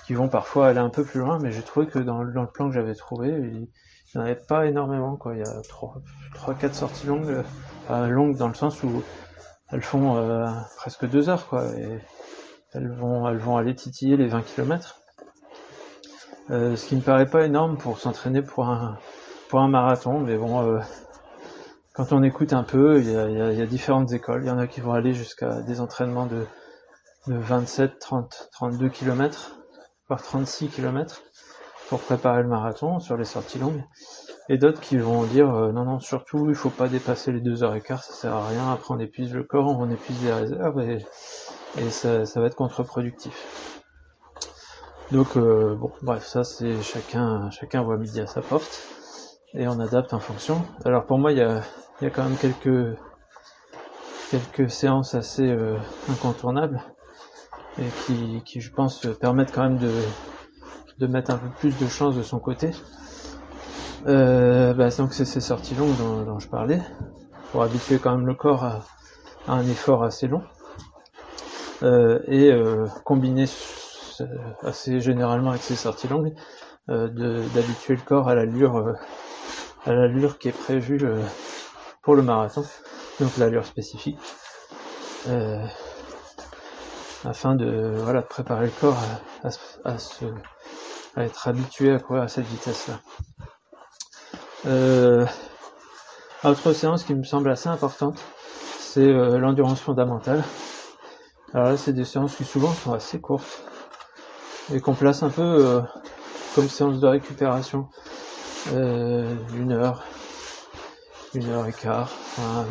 qui 0.06 0.14
vont 0.14 0.28
parfois 0.28 0.68
aller 0.68 0.80
un 0.80 0.90
peu 0.90 1.04
plus 1.04 1.20
loin, 1.20 1.40
mais 1.40 1.52
j'ai 1.52 1.64
trouvé 1.64 1.88
que 1.88 2.00
dans, 2.00 2.22
le 2.22 2.48
plan 2.48 2.70
que 2.70 2.76
j'avais 2.76 2.94
trouvé, 2.94 3.30
il, 3.30 3.68
n'y 4.16 4.22
en 4.22 4.22
avait 4.22 4.36
pas 4.36 4.68
énormément, 4.68 5.16
quoi. 5.16 5.34
Il 5.34 5.40
y 5.40 5.44
a 5.44 5.62
3-4 5.62 6.74
sorties 6.74 7.08
longues, 7.08 7.44
euh, 7.90 8.08
longues 8.08 8.38
dans 8.38 8.48
le 8.48 8.54
sens 8.54 8.84
où 8.84 9.04
elles 9.72 9.82
font 9.82 10.16
euh, 10.18 10.48
presque 10.78 11.10
2 11.10 11.30
heures, 11.30 11.48
quoi. 11.48 11.64
Elles 12.76 12.92
vont, 12.92 13.58
aller 13.58 13.76
titiller 13.76 14.18
les 14.18 14.28
20 14.28 14.42
km. 14.42 15.00
Euh, 16.52 16.76
ce 16.76 16.86
qui 16.88 16.96
me 16.96 17.02
paraît 17.02 17.26
pas 17.26 17.46
énorme 17.46 17.78
pour 17.78 18.00
s'entraîner 18.00 18.42
pour 18.42 18.68
un, 18.68 18.98
marathon, 19.54 20.20
mais 20.20 20.38
bon, 20.38 20.62
euh, 20.62 20.80
quand 21.94 22.12
on 22.12 22.22
écoute 22.24 22.54
un 22.54 22.64
peu, 22.64 23.00
il 23.00 23.12
y 23.12 23.16
a, 23.16 23.30
y 23.30 23.62
a, 23.62 23.66
différentes 23.66 24.12
écoles. 24.12 24.44
Il 24.44 24.48
y 24.48 24.52
en 24.52 24.60
a 24.60 24.68
qui 24.68 24.82
vont 24.82 24.92
aller 24.92 25.14
jusqu'à 25.14 25.62
des 25.62 25.80
entraînements 25.80 26.26
de, 26.26 26.46
de 27.28 27.36
27, 27.36 28.00
30, 28.00 28.50
32 28.52 28.90
km, 28.90 29.58
voire 30.08 30.22
36 30.22 30.68
km 30.70 31.24
pour 31.90 32.00
préparer 32.00 32.42
le 32.44 32.50
marathon 32.50 33.00
sur 33.00 33.16
les 33.16 33.26
sorties 33.26 33.60
longues, 33.60 33.84
et 34.50 34.58
d'autres 34.58 34.82
qui 34.82 34.98
vont 34.98 35.24
dire 35.24 35.54
euh, 35.54 35.72
non 35.72 35.86
non 35.86 36.00
surtout 36.00 36.50
il 36.50 36.56
faut 36.56 36.70
pas 36.72 36.88
dépasser 36.88 37.32
les 37.32 37.42
deux 37.42 37.64
heures 37.64 37.76
et 37.76 37.82
quart, 37.82 38.04
ça 38.04 38.14
sert 38.14 38.34
à 38.34 38.48
rien, 38.48 38.72
après 38.72 38.94
on 38.94 39.00
épuise 39.00 39.34
le 39.34 39.44
corps, 39.44 39.68
on 39.68 39.90
épuise 39.90 40.24
les 40.24 40.34
réserves 40.34 40.82
et, 40.82 41.06
et 41.78 41.90
ça, 41.90 42.26
ça 42.26 42.40
va 42.40 42.48
être 42.48 42.56
contre-productif. 42.56 43.48
Donc 45.12 45.38
euh, 45.38 45.76
bon 45.76 45.92
bref 46.02 46.26
ça 46.26 46.44
c'est 46.44 46.82
chacun 46.82 47.52
chacun 47.52 47.84
voit 47.84 47.98
midi 47.98 48.20
à 48.20 48.28
sa 48.28 48.42
porte 48.42 48.88
et 49.54 49.68
on 49.68 49.80
adapte 49.80 50.14
en 50.14 50.20
fonction. 50.20 50.66
Alors 50.84 51.06
pour 51.06 51.20
moi 51.20 51.32
il 51.32 51.38
y 51.38 51.42
a, 51.42 51.62
y 52.02 52.06
a 52.06 52.10
quand 52.10 52.24
même 52.24 52.38
quelques 52.38 52.98
quelques 54.30 54.70
séances 54.70 55.14
assez 55.14 55.48
euh, 55.48 55.78
incontournables 56.08 56.82
et 57.78 57.92
qui, 58.06 58.42
qui 58.46 58.62
je 58.62 58.72
pense 58.72 59.06
permettent 59.20 59.52
quand 59.54 59.64
même 59.64 59.78
de 59.78 60.06
de 60.98 61.08
mettre 61.08 61.32
un 61.32 61.38
peu 61.38 61.50
plus 61.50 61.78
de 61.78 61.88
chance 61.88 62.16
de 62.16 62.24
son 62.24 62.40
côté. 62.40 62.72
Euh, 64.08 64.74
bah, 64.74 64.90
donc 64.98 65.14
c'est 65.14 65.26
ces 65.26 65.42
sorties 65.42 65.76
longues 65.76 65.98
dont, 65.98 66.40
je 66.40 66.48
parlais, 66.48 66.82
pour 67.52 67.64
habituer 67.64 68.00
quand 68.00 68.16
même 68.16 68.28
le 68.28 68.36
corps 68.36 68.64
à, 68.64 68.86
un 69.48 69.68
effort 69.68 70.04
assez 70.04 70.28
long, 70.28 70.44
et 71.82 72.52
euh, 72.52 72.88
combiner 73.04 73.46
assez 74.64 75.00
généralement 75.02 75.52
avec 75.52 75.64
ces 75.64 75.76
sorties 75.76 76.08
longues, 76.08 76.34
euh, 76.90 77.50
d'habituer 77.50 77.96
le 77.96 78.02
corps 78.04 78.30
à 78.30 78.36
l'allure 78.36 78.78
euh, 78.78 78.94
à 79.86 79.94
l'allure 79.94 80.38
qui 80.40 80.48
est 80.50 80.54
prévue 80.54 81.00
euh, 81.04 81.26
pour 82.04 82.16
le 82.16 82.24
marathon, 82.24 82.64
donc 83.20 83.38
l'allure 83.38 83.66
spécifique, 83.66 84.20
afin 87.26 87.56
de 87.56 88.00
voilà 88.04 88.22
préparer 88.22 88.68
le 88.68 88.72
corps 88.72 88.98
à, 88.98 89.20
à, 89.44 89.50
à 89.84 89.98
se 89.98 90.26
à 91.16 91.24
être 91.24 91.48
habitué 91.48 91.92
à 91.94 92.00
courir 92.00 92.24
à 92.24 92.28
cette 92.28 92.46
vitesse-là. 92.46 93.00
Euh, 94.66 95.26
autre 96.44 96.74
séance 96.74 97.04
qui 97.04 97.14
me 97.14 97.24
semble 97.24 97.50
assez 97.50 97.68
importante, 97.70 98.24
c'est 98.78 99.02
euh, 99.02 99.38
l'endurance 99.38 99.82
fondamentale. 99.82 100.44
Alors 101.54 101.70
là, 101.70 101.78
c'est 101.78 101.94
des 101.94 102.06
séances 102.06 102.36
qui 102.36 102.44
souvent 102.44 102.74
sont 102.74 102.92
assez 102.94 103.22
courtes 103.22 103.64
et 104.72 104.80
qu'on 104.82 104.96
place 104.96 105.24
un 105.24 105.30
peu 105.30 105.42
euh, 105.42 105.82
comme 106.54 106.68
séance 106.68 107.00
de 107.00 107.08
récupération, 107.08 107.88
euh, 108.68 109.38
une 109.54 109.72
heure, 109.72 110.04
une 111.34 111.50
heure 111.50 111.68
et 111.68 111.74
quart, 111.74 112.12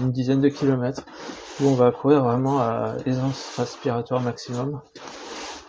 une 0.00 0.11
dizaine 0.11 0.40
de 0.40 0.49
kilomètres, 0.49 1.02
où 1.61 1.69
on 1.69 1.75
va 1.75 1.93
courir 1.93 2.25
vraiment 2.25 2.61
à 2.61 2.97
aisance 3.07 3.52
respiratoire 3.57 4.21
maximum. 4.21 4.81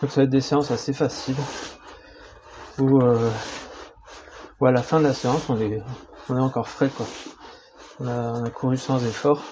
Donc 0.02 0.10
ça 0.10 0.20
va 0.20 0.24
être 0.24 0.30
des 0.30 0.40
séances 0.40 0.70
assez 0.70 0.92
faciles, 0.92 1.38
où, 2.78 3.00
euh, 3.00 3.32
à 4.60 4.70
la 4.70 4.82
fin 4.82 4.98
de 4.98 5.04
la 5.04 5.14
séance, 5.14 5.48
on 5.48 5.60
est, 5.60 5.80
on 6.28 6.36
est 6.36 6.40
encore 6.40 6.68
frais, 6.68 6.90
quoi. 6.90 7.06
On 8.00 8.08
a, 8.08 8.32
on 8.32 8.44
a 8.44 8.50
couru 8.50 8.76
sans 8.76 9.02
effort. 9.06 9.42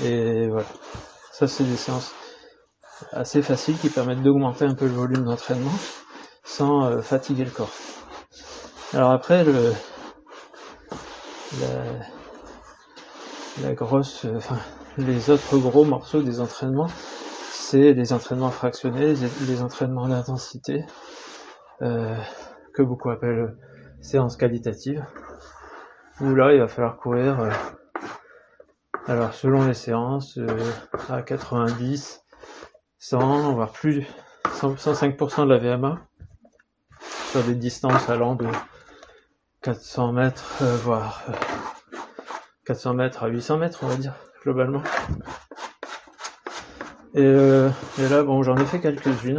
Et 0.00 0.48
voilà. 0.48 0.68
Ça, 1.38 1.46
c'est 1.46 1.64
des 1.64 1.76
séances 1.76 2.14
assez 3.12 3.42
faciles 3.42 3.76
qui 3.76 3.90
permettent 3.90 4.22
d'augmenter 4.22 4.64
un 4.64 4.74
peu 4.74 4.86
le 4.86 4.94
volume 4.94 5.24
d'entraînement 5.24 5.74
sans 6.44 6.86
euh, 6.86 7.02
fatiguer 7.02 7.44
le 7.44 7.50
corps. 7.50 7.74
Alors 8.94 9.10
après, 9.10 9.44
le, 9.44 9.74
la, 11.60 11.84
la 13.60 13.74
grosse, 13.74 14.24
euh, 14.24 14.36
enfin, 14.36 14.56
les 14.96 15.28
autres 15.28 15.58
gros 15.58 15.84
morceaux 15.84 16.22
des 16.22 16.40
entraînements, 16.40 16.88
c'est 17.50 17.92
les 17.92 18.14
entraînements 18.14 18.50
fractionnés, 18.50 19.12
les 19.46 19.60
entraînements 19.60 20.08
d'intensité, 20.08 20.86
euh, 21.82 22.16
que 22.72 22.82
beaucoup 22.82 23.10
appellent 23.10 23.54
séance 24.00 24.38
qualitative, 24.38 25.04
où 26.22 26.34
là 26.34 26.54
il 26.54 26.60
va 26.60 26.66
falloir 26.66 26.96
courir, 26.96 27.40
euh, 27.40 27.50
alors 29.08 29.34
selon 29.34 29.66
les 29.66 29.74
séances, 29.74 30.38
euh, 30.38 30.72
à 31.08 31.22
90, 31.22 32.22
100, 32.98 33.52
voire 33.54 33.72
plus, 33.72 34.04
105% 34.44 35.46
de 35.46 35.54
la 35.54 35.58
VMA, 35.58 35.98
sur 37.30 37.42
des 37.44 37.54
distances 37.54 38.08
allant 38.08 38.34
de 38.34 38.46
400 39.62 40.12
mètres, 40.12 40.62
voire 40.82 41.24
400 42.64 42.94
mètres 42.94 43.22
à 43.22 43.28
800 43.28 43.58
mètres, 43.58 43.80
on 43.82 43.86
va 43.88 43.96
dire, 43.96 44.14
globalement. 44.42 44.82
Et, 47.14 47.22
et 47.22 48.08
là, 48.08 48.22
bon, 48.22 48.42
j'en 48.42 48.56
ai 48.56 48.64
fait 48.66 48.80
quelques-unes 48.80 49.38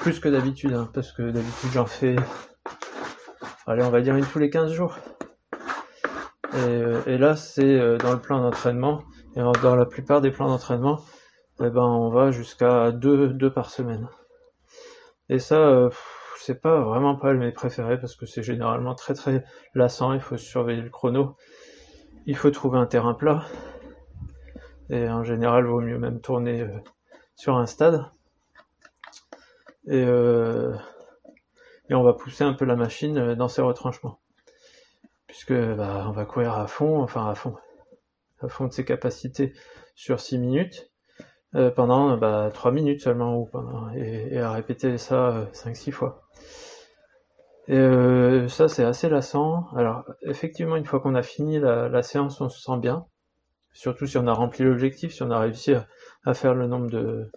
plus 0.00 0.18
que 0.18 0.28
d'habitude, 0.28 0.72
hein, 0.72 0.88
parce 0.94 1.12
que 1.12 1.22
d'habitude 1.30 1.70
j'en 1.72 1.84
fais, 1.84 2.16
allez, 3.66 3.82
on 3.82 3.90
va 3.90 4.00
dire 4.00 4.16
une 4.16 4.24
tous 4.24 4.38
les 4.38 4.48
15 4.48 4.72
jours. 4.72 4.96
Et, 6.52 6.56
euh, 6.56 7.18
là, 7.18 7.36
c'est 7.36 7.62
euh, 7.62 7.96
dans 7.96 8.12
le 8.12 8.20
plan 8.20 8.40
d'entraînement, 8.40 9.04
et 9.36 9.40
dans 9.62 9.76
la 9.76 9.86
plupart 9.86 10.20
des 10.20 10.32
plans 10.32 10.48
d'entraînement, 10.48 11.00
eh 11.60 11.70
ben, 11.70 11.82
on 11.82 12.10
va 12.10 12.32
jusqu'à 12.32 12.90
deux, 12.90 13.28
deux 13.28 13.52
par 13.52 13.70
semaine. 13.70 14.08
Et 15.28 15.38
ça, 15.38 15.56
euh, 15.56 15.90
c'est 16.38 16.60
pas 16.60 16.80
vraiment 16.80 17.14
pas 17.14 17.32
mes 17.34 17.52
préférés, 17.52 18.00
parce 18.00 18.16
que 18.16 18.26
c'est 18.26 18.42
généralement 18.42 18.96
très 18.96 19.14
très 19.14 19.44
lassant, 19.74 20.12
il 20.12 20.20
faut 20.20 20.36
surveiller 20.36 20.82
le 20.82 20.90
chrono. 20.90 21.36
il 22.26 22.36
faut 22.36 22.50
trouver 22.50 22.78
un 22.78 22.86
terrain 22.86 23.14
plat. 23.14 23.44
Et 24.90 25.08
en 25.08 25.22
général, 25.24 25.66
vaut 25.66 25.80
mieux 25.80 25.98
même 25.98 26.20
tourner 26.20 26.66
sur 27.36 27.56
un 27.56 27.66
stade. 27.66 28.04
Et, 29.86 30.02
et 30.02 31.94
on 31.94 32.02
va 32.02 32.12
pousser 32.14 32.44
un 32.44 32.54
peu 32.54 32.64
la 32.64 32.76
machine 32.76 33.34
dans 33.34 33.48
ses 33.48 33.62
retranchements. 33.62 34.19
Puisque 35.30 35.52
bah, 35.52 36.06
on 36.08 36.12
va 36.12 36.24
courir 36.24 36.54
à 36.54 36.66
fond, 36.66 37.00
enfin 37.00 37.28
à 37.28 37.34
fond, 37.34 37.54
à 38.40 38.48
fond 38.48 38.66
de 38.66 38.72
ses 38.72 38.84
capacités 38.84 39.52
sur 39.94 40.20
6 40.20 40.38
minutes. 40.38 40.90
pendant 41.76 42.16
bah, 42.16 42.50
3 42.52 42.72
minutes 42.72 43.00
seulement 43.00 43.38
ou 43.38 43.46
pendant, 43.46 43.90
et, 43.94 44.38
à 44.38 44.52
répéter 44.52 44.98
ça 44.98 45.48
5-6 45.52 45.92
fois. 45.92 46.22
Et 47.70 47.78
euh, 47.78 48.48
ça, 48.48 48.66
c'est 48.66 48.82
assez 48.82 49.08
lassant. 49.08 49.68
Alors, 49.76 50.04
effectivement, 50.22 50.74
une 50.74 50.84
fois 50.84 50.98
qu'on 50.98 51.14
a 51.14 51.22
fini 51.22 51.60
la, 51.60 52.02
séance, 52.02 52.40
on 52.40 52.48
se 52.48 52.60
sent 52.60 52.78
bien. 52.78 53.06
Surtout 53.72 54.06
si 54.06 54.18
on 54.18 54.26
a 54.26 54.32
rempli 54.32 54.64
l'objectif, 54.64 55.12
si 55.12 55.22
on 55.22 55.30
a 55.30 55.38
réussi 55.38 55.74
à, 56.24 56.34
faire 56.34 56.54
le 56.54 56.66
nombre 56.66 56.90
de 56.90 57.30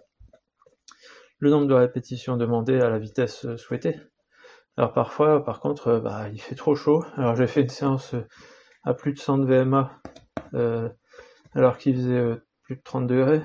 le 1.38 1.50
nombre 1.50 1.68
de 1.68 1.74
répétitions 1.74 2.36
demandées 2.36 2.80
à 2.80 2.90
la 2.90 2.98
vitesse 2.98 3.44
euh, 3.44 3.56
souhaitée. 3.56 3.96
Alors 4.76 4.92
parfois, 4.92 5.44
par 5.44 5.60
contre, 5.60 5.88
euh, 5.88 6.00
bah, 6.00 6.28
il 6.32 6.40
fait 6.40 6.54
trop 6.54 6.74
chaud. 6.74 7.04
Alors 7.16 7.36
j'ai 7.36 7.46
fait 7.46 7.62
une 7.62 7.68
séance 7.68 8.14
à 8.84 8.94
plus 8.94 9.12
de 9.12 9.18
100 9.18 9.38
de 9.38 9.46
VMA, 9.46 9.90
alors 11.54 11.78
qu'il 11.78 11.96
faisait 11.96 12.36
plus 12.62 12.76
de 12.76 12.82
30 12.82 13.06
degrés. 13.06 13.42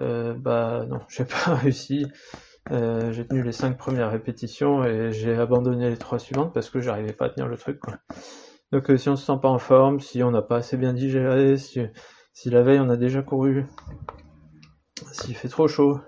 bah 0.00 0.84
non, 0.88 1.00
j'ai 1.08 1.24
pas 1.24 1.54
réussi. 1.54 2.06
Euh, 2.72 3.12
j'ai 3.12 3.26
tenu 3.26 3.42
les 3.42 3.52
cinq 3.52 3.78
premières 3.78 4.10
répétitions 4.10 4.84
et 4.84 5.12
j'ai 5.12 5.34
abandonné 5.36 5.88
les 5.88 5.96
trois 5.96 6.18
suivantes 6.18 6.52
parce 6.52 6.68
que 6.68 6.80
j'arrivais 6.80 7.12
pas 7.12 7.26
à 7.26 7.28
tenir 7.28 7.48
le 7.48 7.56
truc. 7.56 7.78
Quoi. 7.78 7.94
Donc 8.72 8.90
euh, 8.90 8.96
si 8.96 9.08
on 9.08 9.14
se 9.14 9.24
sent 9.24 9.38
pas 9.40 9.48
en 9.48 9.58
forme, 9.58 10.00
si 10.00 10.22
on 10.24 10.32
n'a 10.32 10.42
pas 10.42 10.56
assez 10.56 10.76
bien 10.76 10.92
digéré, 10.92 11.56
si, 11.58 11.80
si 12.32 12.50
la 12.50 12.62
veille 12.62 12.80
on 12.80 12.88
a 12.88 12.96
déjà 12.96 13.22
couru, 13.22 13.66
s'il 15.12 15.36
fait 15.36 15.48
trop 15.48 15.68
chaud, 15.68 15.98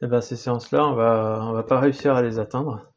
et 0.00 0.06
eh 0.06 0.06
ben 0.06 0.22
ces 0.22 0.36
séances-là, 0.36 0.86
on 0.86 0.94
va 0.94 1.40
on 1.42 1.52
va 1.52 1.62
pas 1.62 1.80
réussir 1.80 2.14
à 2.14 2.22
les 2.22 2.38
atteindre. 2.38 2.93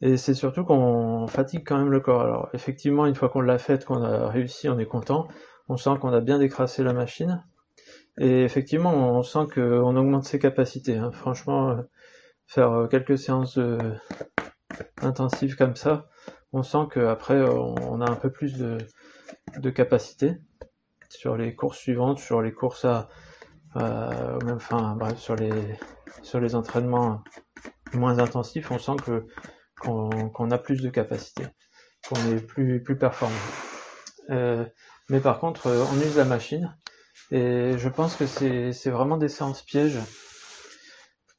Et 0.00 0.16
c'est 0.16 0.34
surtout 0.34 0.64
qu'on 0.64 1.26
fatigue 1.26 1.64
quand 1.66 1.78
même 1.78 1.90
le 1.90 2.00
corps. 2.00 2.22
Alors 2.22 2.48
effectivement, 2.54 3.06
une 3.06 3.14
fois 3.14 3.28
qu'on 3.28 3.40
l'a 3.40 3.58
fait, 3.58 3.84
qu'on 3.84 4.02
a 4.02 4.28
réussi, 4.28 4.68
on 4.68 4.78
est 4.78 4.86
content. 4.86 5.28
On 5.68 5.76
sent 5.76 5.98
qu'on 6.00 6.12
a 6.12 6.20
bien 6.20 6.38
décrassé 6.38 6.82
la 6.82 6.92
machine. 6.92 7.44
Et 8.20 8.42
effectivement, 8.42 8.92
on 8.92 9.22
sent 9.22 9.46
qu'on 9.54 9.96
augmente 9.96 10.24
ses 10.24 10.38
capacités. 10.38 10.96
Hein. 10.96 11.10
Franchement, 11.12 11.70
euh, 11.70 11.82
faire 12.46 12.72
euh, 12.72 12.86
quelques 12.86 13.18
séances 13.18 13.58
intensives 15.02 15.56
comme 15.56 15.76
ça, 15.76 16.08
on 16.52 16.62
sent 16.62 16.86
qu'après, 16.92 17.40
on 17.42 18.00
a 18.00 18.10
un 18.10 18.16
peu 18.16 18.30
plus 18.30 18.56
de, 18.56 18.78
de 19.58 19.72
sur 21.10 21.36
les 21.36 21.54
courses 21.54 21.78
suivantes, 21.78 22.18
sur 22.18 22.42
les 22.42 22.52
courses 22.52 22.84
à, 22.84 23.08
enfin, 23.74 24.96
bref, 24.96 25.18
sur 25.18 25.36
les 26.40 26.54
entraînements 26.54 27.22
moins 27.94 28.18
intensifs, 28.18 28.70
on 28.70 28.78
sent 28.78 28.96
que 29.04 29.26
qu'on 29.80 30.50
a 30.50 30.58
plus 30.58 30.80
de 30.80 30.90
capacité, 30.90 31.46
qu'on 32.08 32.16
est 32.32 32.40
plus 32.40 32.98
performant. 32.98 33.34
Euh, 34.30 34.64
mais 35.08 35.20
par 35.20 35.38
contre, 35.38 35.68
on 35.68 36.00
use 36.00 36.16
la 36.16 36.24
machine 36.24 36.76
et 37.30 37.74
je 37.78 37.88
pense 37.88 38.16
que 38.16 38.26
c'est 38.26 38.90
vraiment 38.90 39.16
des 39.16 39.28
séances 39.28 39.62
pièges 39.62 39.98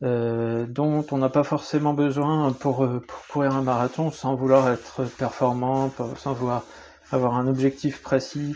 euh, 0.02 0.66
dont 0.66 1.06
on 1.12 1.18
n'a 1.18 1.30
pas 1.30 1.44
forcément 1.44 1.94
besoin 1.94 2.54
pour, 2.54 2.86
euh, 2.86 3.06
courir 3.32 3.56
un 3.56 3.62
marathon 3.62 4.12
sans 4.12 4.36
vouloir 4.36 4.70
être 4.72 5.04
performant, 5.18 5.92
sans 6.18 6.34
vouloir 6.34 6.64
avoir 7.12 7.36
un 7.36 7.48
objectif 7.48 8.02
précis, 8.02 8.56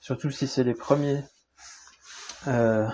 surtout 0.00 0.30
si 0.30 0.46
c'est 0.46 0.64
les 0.64 0.74
premiers. 0.74 1.24
Euh, 2.46 2.86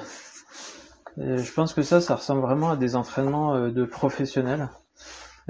je 1.18 1.52
pense 1.52 1.74
que 1.74 1.82
ça, 1.82 2.00
ça 2.00 2.16
ressemble 2.16 2.40
vraiment 2.40 2.70
à 2.70 2.76
des 2.76 2.94
entraînements 2.96 3.54
euh, 3.54 3.70
de 3.70 3.84
professionnels. 3.84 4.68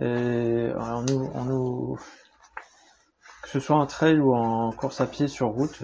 Et 0.01 0.71
on 0.77 1.03
nous, 1.03 1.31
on 1.35 1.45
nous, 1.45 1.99
que 3.43 3.49
ce 3.49 3.61
soit 3.61 3.77
en 3.77 3.87
trail 3.87 4.19
ou 4.19 4.35
en 4.35 4.73
course 4.73 5.01
à 5.01 5.07
pied 5.07 5.29
sur 5.29 5.49
route, 5.49 5.83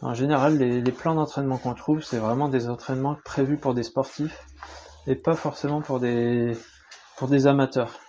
en 0.00 0.14
général, 0.14 0.58
les, 0.58 0.92
plans 0.92 1.14
d'entraînement 1.14 1.58
qu'on 1.58 1.74
trouve, 1.74 2.02
c'est 2.02 2.18
vraiment 2.18 2.48
des 2.48 2.68
entraînements 2.68 3.16
prévus 3.24 3.56
pour 3.56 3.74
des 3.74 3.84
sportifs 3.84 4.46
et 5.06 5.14
pas 5.14 5.34
forcément 5.34 5.80
pour 5.80 6.00
des 6.00 6.56
pour 7.16 7.28
des 7.28 7.46
amateurs. 7.46 8.00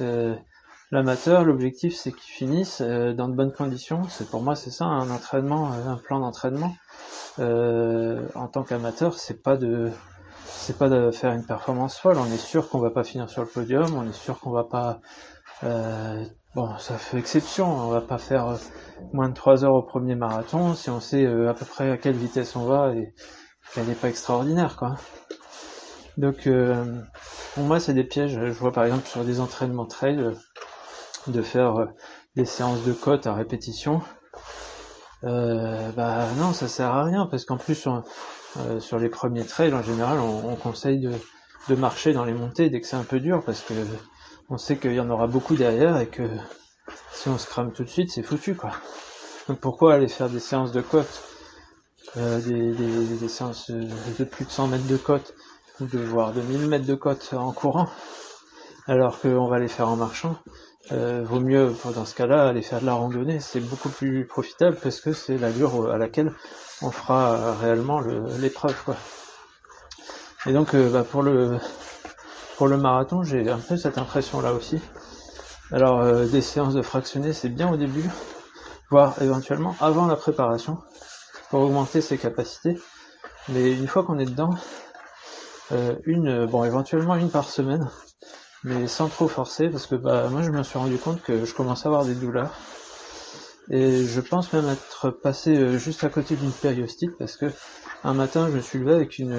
Euh, 0.00 0.34
L'amateur, 0.90 1.44
l'objectif, 1.44 1.94
c'est 1.94 2.12
qu'il 2.12 2.32
finisse 2.32 2.80
euh, 2.80 3.12
dans 3.12 3.28
de 3.28 3.34
bonnes 3.34 3.52
conditions. 3.52 4.04
C'est 4.08 4.30
pour 4.30 4.40
moi, 4.42 4.56
c'est 4.56 4.70
ça, 4.70 4.86
un 4.86 5.10
entraînement, 5.10 5.70
euh, 5.70 5.86
un 5.86 5.98
plan 5.98 6.18
d'entraînement. 6.18 6.74
Euh, 7.40 8.26
en 8.34 8.48
tant 8.48 8.62
qu'amateur, 8.62 9.18
c'est 9.18 9.42
pas 9.42 9.58
de 9.58 9.90
c'est 10.68 10.78
pas 10.78 10.88
de 10.88 11.10
faire 11.10 11.32
une 11.32 11.44
performance 11.44 11.98
folle. 11.98 12.18
On 12.18 12.30
est 12.30 12.36
sûr 12.36 12.68
qu'on 12.68 12.78
va 12.78 12.90
pas 12.90 13.02
finir 13.02 13.30
sur 13.30 13.42
le 13.42 13.48
podium. 13.48 13.86
On 13.96 14.08
est 14.08 14.12
sûr 14.12 14.38
qu'on 14.38 14.50
va 14.50 14.64
pas 14.64 15.00
Bon, 16.54 16.76
ça 16.78 16.96
fait 16.96 17.18
exception, 17.18 17.70
on 17.70 17.88
va 17.88 18.00
pas 18.00 18.18
faire 18.18 18.48
euh, 18.48 18.56
moins 19.12 19.28
de 19.28 19.34
3 19.34 19.64
heures 19.64 19.74
au 19.74 19.82
premier 19.82 20.14
marathon 20.14 20.74
si 20.74 20.88
on 20.88 20.98
sait 20.98 21.24
euh, 21.24 21.48
à 21.48 21.54
peu 21.54 21.66
près 21.66 21.90
à 21.90 21.98
quelle 21.98 22.16
vitesse 22.16 22.56
on 22.56 22.64
va 22.64 22.94
et 22.94 23.14
qu'elle 23.72 23.86
n'est 23.86 23.94
pas 23.94 24.08
extraordinaire, 24.08 24.76
quoi. 24.76 24.96
Donc, 26.16 26.46
euh, 26.46 27.00
pour 27.54 27.64
moi, 27.64 27.78
c'est 27.80 27.94
des 27.94 28.02
pièges. 28.02 28.32
Je 28.32 28.58
vois 28.58 28.72
par 28.72 28.84
exemple 28.84 29.06
sur 29.06 29.24
des 29.24 29.40
entraînements 29.40 29.86
trail 29.86 30.32
de 31.26 31.42
faire 31.42 31.86
des 32.34 32.46
séances 32.46 32.82
de 32.82 32.92
côte 32.92 33.26
à 33.26 33.34
répétition. 33.34 34.00
bah 35.22 36.24
non, 36.38 36.52
ça 36.54 36.66
sert 36.66 36.88
à 36.88 37.04
rien 37.04 37.26
parce 37.26 37.44
qu'en 37.44 37.58
plus, 37.58 37.86
sur 38.80 38.98
les 38.98 39.08
premiers 39.08 39.44
trails, 39.44 39.74
en 39.74 39.82
général, 39.82 40.18
on, 40.20 40.56
conseille 40.56 41.08
de, 41.68 41.74
marcher 41.74 42.12
dans 42.12 42.24
les 42.24 42.32
montées 42.32 42.70
dès 42.70 42.80
que 42.80 42.86
c'est 42.86 42.96
un 42.96 43.04
peu 43.04 43.20
dur 43.20 43.42
parce 43.44 43.60
que 43.60 43.74
on 44.48 44.56
sait 44.56 44.78
qu'il 44.78 44.94
y 44.94 45.00
en 45.00 45.10
aura 45.10 45.26
beaucoup 45.26 45.54
derrière 45.54 45.98
et 45.98 46.06
que 46.06 46.22
si 47.12 47.28
on 47.28 47.36
se 47.36 47.46
crame 47.46 47.72
tout 47.72 47.84
de 47.84 47.88
suite, 47.88 48.10
c'est 48.10 48.22
foutu 48.22 48.54
quoi. 48.54 48.70
Donc 49.48 49.60
pourquoi 49.60 49.94
aller 49.94 50.08
faire 50.08 50.28
des 50.28 50.40
séances 50.40 50.72
de 50.72 50.80
côte, 50.80 51.22
euh, 52.16 52.40
des, 52.40 53.28
séances 53.28 53.70
de 53.70 54.24
plus 54.24 54.44
de 54.44 54.50
100 54.50 54.68
mètres 54.68 54.86
de 54.86 54.96
côte, 54.96 55.34
ou 55.80 55.86
de 55.86 55.98
voir 55.98 56.32
de 56.32 56.40
1000 56.40 56.68
mètres 56.68 56.86
de 56.86 56.94
côte 56.94 57.30
en 57.32 57.52
courant, 57.52 57.88
alors 58.86 59.20
qu'on 59.20 59.48
va 59.48 59.58
les 59.58 59.68
faire 59.68 59.88
en 59.88 59.96
marchant 59.96 60.36
euh, 60.92 61.22
vaut 61.24 61.40
mieux 61.40 61.74
dans 61.94 62.04
ce 62.04 62.14
cas-là 62.14 62.48
aller 62.48 62.62
faire 62.62 62.80
de 62.80 62.86
la 62.86 62.94
randonnée, 62.94 63.40
c'est 63.40 63.60
beaucoup 63.60 63.88
plus 63.88 64.26
profitable 64.26 64.76
parce 64.82 65.00
que 65.00 65.12
c'est 65.12 65.38
l'allure 65.38 65.90
à 65.90 65.98
laquelle 65.98 66.32
on 66.82 66.90
fera 66.90 67.54
réellement 67.60 68.00
l'épreuve. 68.38 68.76
Et 70.46 70.52
donc 70.52 70.74
euh, 70.74 70.90
bah, 70.90 71.04
pour 71.04 71.22
le 71.22 71.58
pour 72.56 72.68
le 72.68 72.76
marathon, 72.76 73.22
j'ai 73.22 73.48
un 73.48 73.58
peu 73.58 73.76
cette 73.76 73.98
impression-là 73.98 74.52
aussi. 74.52 74.80
Alors, 75.70 76.00
euh, 76.00 76.26
des 76.26 76.40
séances 76.40 76.74
de 76.74 76.82
fractionné, 76.82 77.32
c'est 77.32 77.50
bien 77.50 77.70
au 77.70 77.76
début, 77.76 78.10
voire 78.90 79.20
éventuellement 79.22 79.76
avant 79.80 80.06
la 80.06 80.16
préparation, 80.16 80.78
pour 81.50 81.60
augmenter 81.60 82.00
ses 82.00 82.18
capacités. 82.18 82.76
Mais 83.50 83.72
une 83.72 83.86
fois 83.86 84.02
qu'on 84.02 84.18
est 84.18 84.24
dedans, 84.24 84.54
euh, 85.72 85.94
une, 86.04 86.46
bon, 86.46 86.64
éventuellement 86.64 87.14
une 87.14 87.30
par 87.30 87.48
semaine, 87.48 87.88
mais 88.64 88.86
sans 88.86 89.08
trop 89.08 89.28
forcer, 89.28 89.68
parce 89.68 89.86
que 89.86 89.94
bah, 89.94 90.28
moi 90.30 90.42
je 90.42 90.50
me 90.50 90.62
suis 90.62 90.78
rendu 90.78 90.98
compte 90.98 91.22
que 91.22 91.44
je 91.44 91.54
commençais 91.54 91.86
à 91.86 91.88
avoir 91.88 92.04
des 92.04 92.14
douleurs. 92.14 92.54
Et 93.70 94.04
je 94.06 94.20
pense 94.20 94.52
même 94.52 94.68
être 94.68 95.10
passé 95.10 95.56
euh, 95.56 95.78
juste 95.78 96.02
à 96.04 96.08
côté 96.08 96.36
d'une 96.36 96.52
périostite, 96.52 97.16
parce 97.18 97.36
que 97.36 97.46
un 98.04 98.14
matin 98.14 98.48
je 98.48 98.56
me 98.56 98.60
suis 98.60 98.78
levé 98.78 98.94
avec 98.94 99.18
une, 99.18 99.38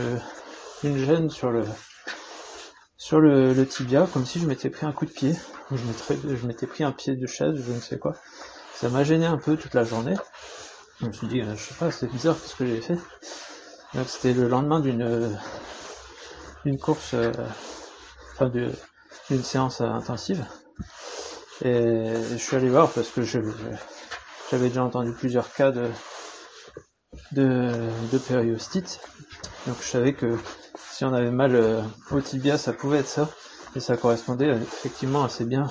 une 0.84 0.98
gêne 0.98 1.30
sur 1.30 1.52
le, 1.52 1.64
sur 2.98 3.20
le, 3.20 3.66
tibia, 3.66 4.08
comme 4.14 4.26
si 4.26 4.40
je 4.40 4.46
m'étais 4.46 4.70
pris 4.70 4.86
un 4.86 4.92
coup 4.92 5.06
de 5.06 5.12
pied, 5.12 5.34
je 5.72 6.48
m'étais 6.48 6.68
pris 6.68 6.84
un 6.84 6.92
pied 6.92 7.16
de 7.16 7.28
chaise, 7.28 7.56
je 7.66 7.72
ne 7.72 7.80
sais 7.80 7.98
quoi. 7.98 8.16
Ça 8.74 8.90
m'a 8.90 9.04
gêné 9.04 9.26
un 9.26 9.38
peu 9.38 9.58
toute 9.58 9.74
la 9.74 9.84
journée. 9.84 10.16
Je 11.02 11.08
me 11.08 11.12
suis 11.12 11.28
dit, 11.28 11.42
euh, 11.42 11.56
je 11.56 11.64
sais 11.64 11.74
pas, 11.76 11.92
c'est 11.92 12.08
bizarre 12.08 12.38
ce 12.38 12.56
que 12.56 12.66
j'ai 12.66 12.82
fait. 12.82 12.98
C'était 14.06 14.34
le 14.34 14.48
lendemain 14.48 14.80
d'une 14.80 15.38
d'une 16.66 16.78
course, 16.78 17.14
euh, 17.14 17.32
enfin 18.34 18.52
d'une 19.30 19.44
séance 19.44 19.82
intensive. 19.82 20.46
Et 21.64 22.14
je 22.32 22.38
suis 22.38 22.56
allé 22.56 22.70
voir 22.70 22.90
parce 22.92 23.10
que 23.10 23.22
j'avais 23.24 24.70
déjà 24.70 24.84
entendu 24.84 25.12
plusieurs 25.12 25.52
cas 25.52 25.72
de 25.72 25.90
de, 27.32 28.18
périostite. 28.28 29.00
Donc 29.68 29.78
je 29.82 29.88
savais 29.88 30.14
que 30.14 30.38
si 30.92 31.06
on 31.06 31.14
avait 31.14 31.32
mal 31.32 31.56
euh, 31.56 31.82
au 32.12 32.22
tibia, 32.22 32.58
ça 32.58 32.74
pouvait 32.74 33.00
être 33.00 33.08
ça. 33.08 33.30
Et 33.76 33.80
ça 33.80 33.98
correspondait 33.98 34.50
euh, 34.50 34.62
effectivement 34.62 35.24
assez 35.24 35.46
bien 35.46 35.68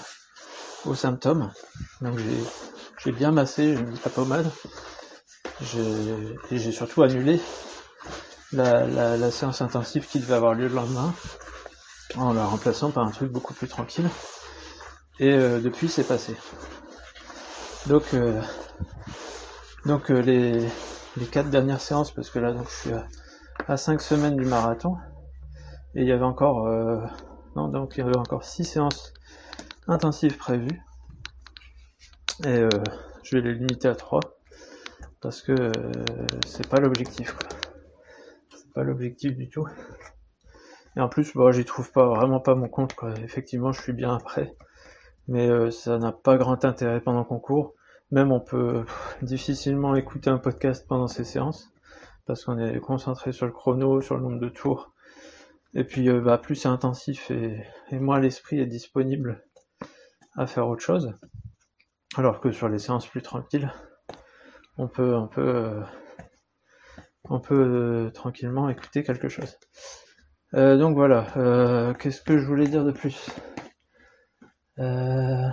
aux 0.85 0.94
symptômes. 0.94 1.51
Donc 2.01 2.18
j'ai 3.05 3.12
bien 3.12 3.33
massé, 3.33 3.77
j'ai 3.77 3.83
mis 3.83 3.98
la 4.05 4.11
pommade. 4.11 4.51
Et 6.51 6.59
j'ai 6.59 6.72
surtout 6.72 7.03
annulé 7.03 7.40
la, 8.53 9.31
séance 9.31 9.61
intensive 9.61 10.07
qui 10.07 10.20
devait 10.20 10.35
avoir 10.35 10.55
lieu 10.55 10.68
le 10.68 10.74
lendemain 10.74 11.12
en 12.16 12.33
la 12.33 12.47
remplaçant 12.47 12.90
par 12.90 13.07
un 13.07 13.11
truc 13.11 13.31
beaucoup 13.31 13.55
plus 13.55 13.68
tranquille. 13.68 14.09
Et 15.21 15.33
euh, 15.33 15.61
depuis 15.61 15.88
c'est 15.88 16.07
passé. 16.07 16.37
Donc 17.87 18.14
Donc 19.87 20.11
les, 20.11 20.68
les 21.16 21.27
quatre 21.27 21.51
dernières 21.51 21.81
séances, 21.81 22.11
parce 22.12 22.31
que 22.31 22.38
là 22.38 22.53
donc 22.53 22.68
je 22.68 22.75
suis 22.75 22.90
à, 23.66 23.77
cinq 23.77 24.03
semaines 24.03 24.37
du 24.37 24.44
marathon, 24.44 24.97
et 25.94 26.03
il 26.03 26.07
y 26.07 26.12
avait 26.12 26.25
encore 26.25 26.68
non 27.57 27.68
donc 27.68 27.94
il 27.97 28.01
y 28.01 28.03
avait 28.03 28.16
encore 28.16 28.44
six 28.44 28.64
séances 28.64 29.14
intensives 29.87 30.37
prévues. 30.37 30.83
Et 32.44 32.68
je 33.23 33.37
vais 33.37 33.42
les 33.42 33.55
limiter 33.55 33.88
à 33.88 33.94
trois 33.94 34.21
parce 35.21 35.42
que 35.42 35.73
c'est 36.47 36.68
pas 36.68 36.81
l'objectif 36.81 37.37
C'est 38.55 38.73
pas 38.73 38.83
l'objectif 38.83 39.37
du 39.37 39.49
tout. 39.49 39.66
Et 40.99 41.01
en 41.01 41.09
plus, 41.09 41.33
bon, 41.33 41.53
j'y 41.53 41.65
trouve 41.65 41.93
pas 41.93 42.07
vraiment 42.07 42.41
pas 42.41 42.57
mon 42.57 42.69
compte. 42.69 42.95
Quoi. 42.95 43.15
Effectivement, 43.23 43.71
je 43.71 43.81
suis 43.81 43.93
bien 43.93 44.17
après, 44.17 44.57
mais 45.29 45.49
euh, 45.49 45.71
ça 45.71 45.97
n'a 45.97 46.11
pas 46.11 46.37
grand 46.37 46.65
intérêt 46.65 47.01
pendant 47.01 47.23
qu'on 47.23 47.39
court. 47.39 47.75
Même 48.11 48.33
on 48.33 48.41
peut 48.41 48.85
difficilement 49.23 49.95
écouter 49.95 50.29
un 50.29 50.39
podcast 50.39 50.87
pendant 50.89 51.07
ces 51.07 51.23
séances 51.23 51.71
parce 52.27 52.45
qu'on 52.45 52.59
est 52.59 52.81
concentré 52.81 53.33
sur 53.33 53.47
le 53.47 53.53
chrono, 53.53 54.01
sur 54.01 54.17
le 54.17 54.23
nombre 54.23 54.41
de 54.41 54.49
tours. 54.49 54.93
Et 55.73 55.85
puis, 55.85 56.09
euh, 56.09 56.21
bah, 56.21 56.37
plus 56.37 56.57
c'est 56.57 56.69
intensif 56.69 57.31
et, 57.31 57.65
moins 57.93 58.19
l'esprit 58.19 58.59
est 58.59 58.67
disponible 58.67 59.45
à 60.37 60.49
faire 60.49 60.67
autre 60.67 60.83
chose. 60.83 61.15
Alors 62.17 62.41
que 62.41 62.51
sur 62.51 62.69
les 62.69 62.81
séances 62.81 63.07
plus 63.07 63.23
tranquilles, 63.23 63.73
on 64.79 64.89
peut, 64.89 65.15
on 65.15 65.29
peut, 65.29 65.55
euh, 65.55 65.81
on 67.31 67.39
peut 67.39 68.11
tranquillement 68.13 68.69
écouter 68.69 69.05
quelque 69.05 69.29
chose. 69.29 69.57
Euh, 70.55 70.79
donc 70.79 70.95
voilà, 70.95 71.27
euh, 71.37 71.93
qu'est-ce 71.95 72.23
que 72.23 72.39
je 72.39 72.47
voulais 72.47 72.69
dire 72.69 72.85
de 72.85 72.93
plus? 72.93 73.29
Euh, 74.79 75.49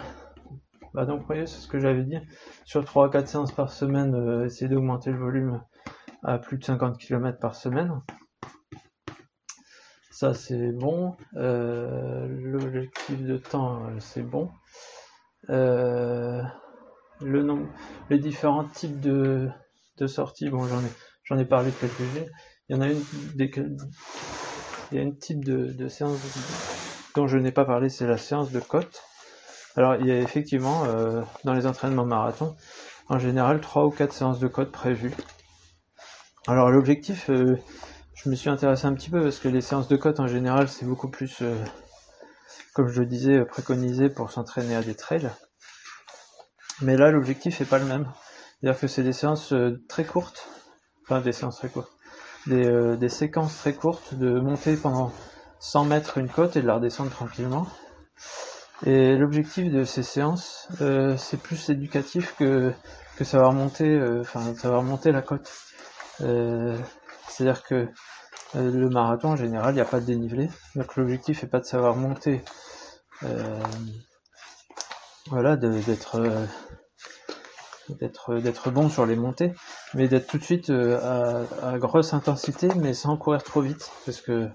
bah 0.93 1.05
donc 1.05 1.25
voyez, 1.25 1.47
c'est 1.47 1.59
ce 1.59 1.67
que 1.67 1.79
j'avais 1.79 2.03
dit. 2.03 2.17
Sur 2.63 2.85
3 2.85 3.11
4 3.11 3.27
séances 3.27 3.51
par 3.51 3.71
semaine, 3.71 4.43
essayer 4.45 4.69
d'augmenter 4.69 5.11
le 5.11 5.17
volume 5.17 5.61
à 6.23 6.37
plus 6.37 6.57
de 6.57 6.63
50 6.63 6.97
km 6.97 7.39
par 7.39 7.55
semaine. 7.55 7.99
Ça 10.11 10.33
c'est 10.33 10.71
bon. 10.71 11.17
L'objectif 11.33 13.21
de 13.21 13.37
temps, 13.37 13.81
c'est 13.99 14.23
bon. 14.23 14.49
le 15.49 16.43
nombre, 17.21 17.67
les 18.09 18.19
différents 18.19 18.63
types 18.65 19.01
de, 19.01 19.49
de 19.97 20.07
sorties, 20.07 20.49
bon 20.49 20.65
j'en 20.67 20.79
ai, 20.79 20.91
j'en 21.25 21.37
ai 21.37 21.45
parlé 21.45 21.71
de 21.71 21.75
quelques-unes. 21.75 22.29
Il 22.69 22.75
y 22.75 22.79
en 22.79 22.81
a 22.81 22.87
une 22.87 23.03
des, 23.35 23.51
il 24.91 24.97
y 24.97 25.01
a 25.01 25.03
un 25.03 25.11
type 25.11 25.43
de, 25.43 25.87
séance 25.87 26.19
dont 27.15 27.27
je 27.27 27.37
n'ai 27.37 27.51
pas 27.51 27.65
parlé, 27.65 27.89
c'est 27.89 28.07
la 28.07 28.17
séance 28.17 28.51
de 28.51 28.59
côte. 28.59 29.03
Alors 29.75 29.95
il 29.95 30.07
y 30.07 30.11
a 30.11 30.19
effectivement 30.19 30.85
euh, 30.85 31.21
dans 31.43 31.53
les 31.53 31.65
entraînements 31.65 32.05
marathon, 32.05 32.55
en 33.09 33.19
général 33.19 33.59
3 33.61 33.85
ou 33.85 33.89
4 33.89 34.13
séances 34.13 34.39
de 34.39 34.47
côte 34.47 34.71
prévues. 34.71 35.13
Alors 36.47 36.69
l'objectif, 36.69 37.29
euh, 37.29 37.57
je 38.13 38.29
me 38.29 38.35
suis 38.35 38.49
intéressé 38.49 38.85
un 38.85 38.93
petit 38.93 39.09
peu 39.09 39.21
parce 39.21 39.39
que 39.39 39.47
les 39.47 39.61
séances 39.61 39.87
de 39.87 39.97
côte 39.97 40.19
en 40.19 40.27
général 40.27 40.69
c'est 40.69 40.85
beaucoup 40.85 41.09
plus, 41.09 41.41
euh, 41.41 41.55
comme 42.73 42.87
je 42.87 43.01
le 43.01 43.05
disais, 43.05 43.43
préconisé 43.45 44.09
pour 44.09 44.31
s'entraîner 44.31 44.75
à 44.75 44.81
des 44.81 44.95
trails. 44.95 45.29
Mais 46.81 46.95
là 46.95 47.11
l'objectif 47.11 47.59
n'est 47.59 47.65
pas 47.65 47.79
le 47.79 47.85
même. 47.85 48.11
C'est-à-dire 48.61 48.79
que 48.79 48.87
c'est 48.87 49.03
des 49.03 49.13
séances 49.13 49.53
très 49.89 50.05
courtes, 50.05 50.47
enfin 51.03 51.21
des 51.21 51.33
séances 51.33 51.57
très 51.57 51.69
courtes, 51.69 51.91
euh, 52.49 52.95
des, 52.95 53.09
séquences 53.09 53.57
très 53.57 53.73
courtes 53.73 54.13
de 54.13 54.39
monter 54.39 54.75
pendant 54.77 55.11
100 55.59 55.85
mètres 55.85 56.17
une 56.19 56.29
côte 56.29 56.55
et 56.55 56.61
de 56.61 56.67
la 56.67 56.75
redescendre 56.75 57.09
tranquillement. 57.09 57.65
Et 58.85 59.15
l'objectif 59.15 59.71
de 59.71 59.83
ces 59.83 60.03
séances, 60.03 60.67
euh, 60.81 61.17
c'est 61.17 61.41
plus 61.41 61.69
éducatif 61.69 62.35
que, 62.37 62.71
que 63.17 63.23
savoir 63.23 63.51
monter, 63.53 63.89
euh, 63.89 64.21
enfin 64.21 64.53
savoir 64.55 64.83
monter 64.83 65.11
la 65.11 65.21
côte. 65.21 65.51
C'est-à-dire 66.19 67.63
que 67.63 67.87
le 68.53 68.89
marathon 68.89 69.29
en 69.29 69.35
général, 69.35 69.73
il 69.73 69.75
n'y 69.75 69.81
a 69.81 69.85
pas 69.85 69.99
de 69.99 70.05
dénivelé. 70.05 70.49
Donc 70.75 70.95
l'objectif 70.95 71.41
n'est 71.41 71.49
pas 71.49 71.59
de 71.59 71.65
savoir 71.65 71.95
monter, 71.95 72.41
voilà, 75.29 75.57
d'être 75.57 76.21
d'être 77.89 78.35
d'être 78.35 78.71
bon 78.71 78.89
sur 78.89 79.05
les 79.05 79.15
montées, 79.15 79.53
mais 79.93 80.07
d'être 80.07 80.27
tout 80.27 80.37
de 80.37 80.43
suite 80.43 80.69
euh, 80.69 81.45
à, 81.61 81.77
grosse 81.77 82.13
intensité, 82.13 82.69
mais 82.75 82.93
sans 82.93 83.17
courir 83.17 83.43
trop 83.43 83.61
vite, 83.61 83.91
parce 84.05 84.21
que 84.21 84.49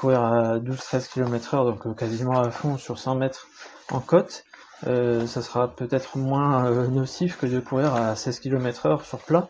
courir 0.00 0.20
à 0.20 0.58
12-13 0.58 1.08
km 1.08 1.54
heure, 1.54 1.64
donc 1.64 1.86
euh, 1.86 1.94
quasiment 1.94 2.40
à 2.40 2.50
fond 2.50 2.78
sur 2.78 2.98
100 2.98 3.16
mètres 3.16 3.48
en 3.90 4.00
côte, 4.00 4.44
euh, 4.86 5.26
ça 5.26 5.42
sera 5.42 5.68
peut-être 5.68 6.16
moins 6.16 6.70
nocif 6.88 7.38
que 7.38 7.46
de 7.46 7.60
courir 7.60 7.94
à 7.94 8.16
16 8.16 8.40
km 8.40 8.86
heure 8.86 9.04
sur 9.04 9.18
plat, 9.18 9.48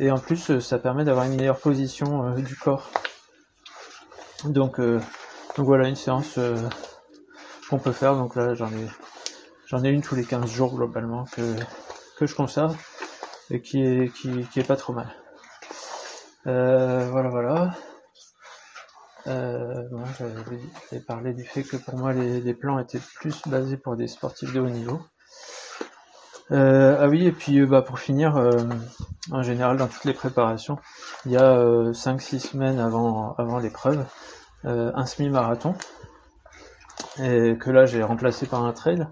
et 0.00 0.10
en 0.10 0.18
plus 0.18 0.58
ça 0.58 0.78
permet 0.78 1.04
d'avoir 1.04 1.26
une 1.26 1.36
meilleure 1.36 1.58
position 1.60 2.30
du 2.36 2.56
corps. 2.56 2.90
Donc, 4.44 4.80
donc 4.80 5.66
voilà 5.66 5.88
une 5.88 5.96
séance 5.96 6.38
qu'on 7.70 7.78
peut 7.78 7.92
faire, 7.92 8.16
donc 8.16 8.34
là 8.36 8.54
j'en 8.54 8.68
ai 8.68 8.86
j'en 9.66 9.82
ai 9.82 9.88
une 9.88 10.02
tous 10.02 10.14
les 10.14 10.24
15 10.24 10.50
jours 10.50 10.74
globalement 10.74 11.24
que 11.24 11.54
que 12.16 12.26
je 12.26 12.34
conserve 12.34 12.76
et 13.50 13.60
qui 13.60 13.82
est, 13.82 14.12
qui, 14.12 14.60
est 14.60 14.66
pas 14.66 14.76
trop 14.76 14.92
mal. 14.92 15.08
Euh, 16.46 17.08
voilà, 17.10 17.28
voilà. 17.28 17.74
Euh, 19.26 19.82
J'avais 20.18 21.02
parlé 21.02 21.34
du 21.34 21.44
fait 21.44 21.62
que 21.62 21.76
pour 21.76 21.96
moi 21.96 22.12
les, 22.12 22.54
plans 22.54 22.78
étaient 22.78 23.00
plus 23.16 23.42
basés 23.46 23.76
pour 23.76 23.96
des 23.96 24.06
sportifs 24.06 24.52
de 24.52 24.60
haut 24.60 24.70
niveau. 24.70 25.00
Euh, 26.52 26.96
ah 27.00 27.08
oui, 27.08 27.26
et 27.26 27.32
puis 27.32 27.64
bah, 27.66 27.82
pour 27.82 27.98
finir, 27.98 28.36
en 29.32 29.42
général 29.42 29.76
dans 29.76 29.88
toutes 29.88 30.04
les 30.04 30.14
préparations, 30.14 30.78
il 31.24 31.32
y 31.32 31.36
a 31.36 31.56
5-6 31.90 32.38
semaines 32.38 32.78
avant, 32.78 33.34
avant 33.36 33.58
l'épreuve, 33.58 34.06
un 34.62 35.06
semi-marathon, 35.06 35.74
et 37.20 37.56
que 37.58 37.70
là 37.70 37.84
j'ai 37.84 38.02
remplacé 38.04 38.46
par 38.46 38.64
un 38.64 38.72
trail 38.72 39.06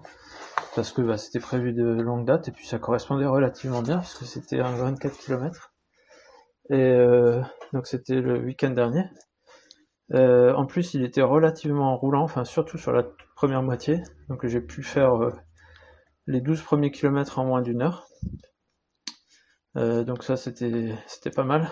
parce 0.75 0.91
que 0.91 1.01
bah, 1.01 1.17
c'était 1.17 1.39
prévu 1.39 1.73
de 1.73 1.83
longue 1.83 2.25
date 2.25 2.49
et 2.49 2.51
puis 2.51 2.67
ça 2.67 2.79
correspondait 2.79 3.25
relativement 3.25 3.81
bien 3.81 3.99
puisque 3.99 4.25
c'était 4.25 4.59
un 4.59 4.75
24 4.75 5.17
km. 5.17 5.73
Et 6.69 6.75
euh, 6.75 7.41
donc 7.73 7.87
c'était 7.87 8.21
le 8.21 8.39
week-end 8.39 8.71
dernier. 8.71 9.05
Euh, 10.13 10.53
en 10.53 10.65
plus, 10.65 10.93
il 10.93 11.03
était 11.03 11.21
relativement 11.21 11.95
roulant, 11.97 12.23
enfin 12.23 12.43
surtout 12.43 12.77
sur 12.77 12.91
la 12.91 13.03
première 13.35 13.63
moitié. 13.63 14.03
Donc 14.29 14.45
j'ai 14.45 14.61
pu 14.61 14.83
faire 14.83 15.15
euh, 15.15 15.31
les 16.27 16.41
12 16.41 16.61
premiers 16.61 16.91
kilomètres 16.91 17.39
en 17.39 17.45
moins 17.45 17.61
d'une 17.61 17.81
heure. 17.81 18.07
donc 19.75 20.23
ça 20.23 20.37
c'était 20.37 20.93
c'était 21.07 21.31
pas 21.31 21.43
mal. 21.43 21.69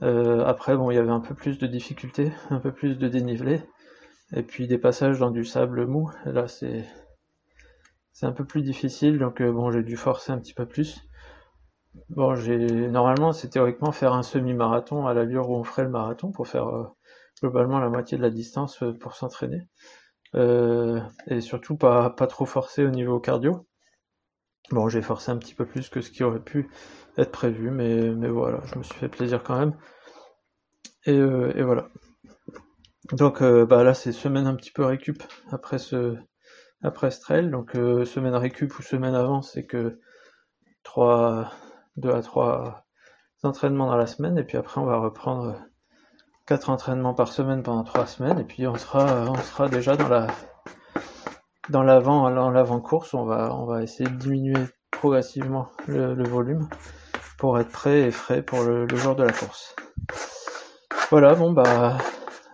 après 0.00 0.76
bon 0.76 0.90
il 0.90 0.94
y 0.94 0.98
avait 0.98 1.10
un 1.10 1.20
peu 1.20 1.34
plus 1.34 1.58
de 1.58 1.66
difficultés, 1.66 2.32
un 2.50 2.60
peu 2.60 2.72
plus 2.72 2.96
de 2.96 3.08
dénivelé, 3.08 3.62
et 4.34 4.42
puis 4.42 4.66
des 4.66 4.78
passages 4.78 5.18
dans 5.18 5.30
du 5.30 5.44
sable 5.44 5.86
mou. 5.86 6.10
Là 6.24 6.48
c'est 6.48 6.86
c'est 8.18 8.26
un 8.26 8.32
peu 8.32 8.44
plus 8.44 8.62
difficile, 8.62 9.16
donc 9.20 9.40
euh, 9.40 9.52
bon, 9.52 9.70
j'ai 9.70 9.84
dû 9.84 9.96
forcer 9.96 10.32
un 10.32 10.38
petit 10.38 10.52
peu 10.52 10.66
plus. 10.66 11.06
Bon, 12.08 12.34
j'ai 12.34 12.66
normalement, 12.88 13.32
c'est 13.32 13.48
théoriquement 13.48 13.92
faire 13.92 14.12
un 14.12 14.24
semi-marathon 14.24 15.06
à 15.06 15.14
l'allure 15.14 15.50
où 15.50 15.54
on 15.54 15.62
ferait 15.62 15.84
le 15.84 15.90
marathon 15.90 16.32
pour 16.32 16.48
faire 16.48 16.66
euh, 16.66 16.84
globalement 17.40 17.78
la 17.78 17.88
moitié 17.88 18.18
de 18.18 18.22
la 18.22 18.30
distance 18.30 18.82
euh, 18.82 18.92
pour 18.92 19.14
s'entraîner. 19.14 19.68
et 20.34 21.40
surtout 21.40 21.76
pas, 21.76 22.10
pas 22.10 22.26
trop 22.26 22.44
forcer 22.44 22.84
au 22.84 22.90
niveau 22.90 23.20
cardio. 23.20 23.68
Bon, 24.72 24.88
j'ai 24.88 25.00
forcé 25.00 25.30
un 25.30 25.36
petit 25.36 25.54
peu 25.54 25.64
plus 25.64 25.88
que 25.88 26.00
ce 26.00 26.10
qui 26.10 26.24
aurait 26.24 26.42
pu 26.42 26.68
être 27.18 27.30
prévu, 27.30 27.70
mais, 27.70 28.10
mais 28.16 28.28
voilà, 28.28 28.60
je 28.64 28.78
me 28.78 28.82
suis 28.82 28.94
fait 28.94 29.08
plaisir 29.08 29.44
quand 29.44 29.58
même. 29.60 29.74
Et, 31.06 31.14
et 31.14 31.62
voilà. 31.62 31.88
Donc 33.12 33.42
bah 33.42 33.84
là, 33.84 33.94
c'est 33.94 34.12
semaine 34.12 34.48
un 34.48 34.56
petit 34.56 34.72
peu 34.72 34.84
récup 34.84 35.22
après 35.52 35.78
ce, 35.78 36.16
après 36.82 37.10
Strel. 37.10 37.50
Donc 37.50 37.74
euh, 37.74 38.04
semaine 38.04 38.34
récup 38.34 38.78
ou 38.78 38.82
semaine 38.82 39.14
avant, 39.14 39.42
c'est 39.42 39.66
que 39.66 40.00
3, 40.84 41.50
2 41.96 42.10
à 42.10 42.22
3 42.22 42.84
entraînements 43.42 43.86
dans 43.86 43.96
la 43.96 44.06
semaine. 44.06 44.38
Et 44.38 44.44
puis 44.44 44.56
après, 44.56 44.80
on 44.80 44.86
va 44.86 44.98
reprendre 44.98 45.56
4 46.46 46.70
entraînements 46.70 47.14
par 47.14 47.32
semaine 47.32 47.62
pendant 47.62 47.84
3 47.84 48.06
semaines. 48.06 48.38
Et 48.38 48.44
puis 48.44 48.66
on 48.66 48.76
sera, 48.76 49.30
on 49.30 49.36
sera 49.36 49.68
déjà 49.68 49.96
dans 49.96 50.08
la 50.08 50.26
dans 51.68 51.82
l'avant 51.82 52.28
l'avant 52.28 52.80
course. 52.80 53.14
On 53.14 53.24
va, 53.24 53.54
on 53.54 53.66
va 53.66 53.82
essayer 53.82 54.08
de 54.08 54.16
diminuer 54.16 54.64
progressivement 54.90 55.68
le, 55.86 56.24
volume 56.24 56.68
pour 57.38 57.58
être 57.58 57.70
prêt 57.70 58.00
et 58.00 58.10
frais 58.10 58.42
pour 58.42 58.62
le, 58.62 58.88
jour 58.96 59.14
de 59.14 59.22
la 59.22 59.32
course. 59.32 59.76
Voilà, 61.10 61.34
bon 61.34 61.52
bah, 61.52 61.98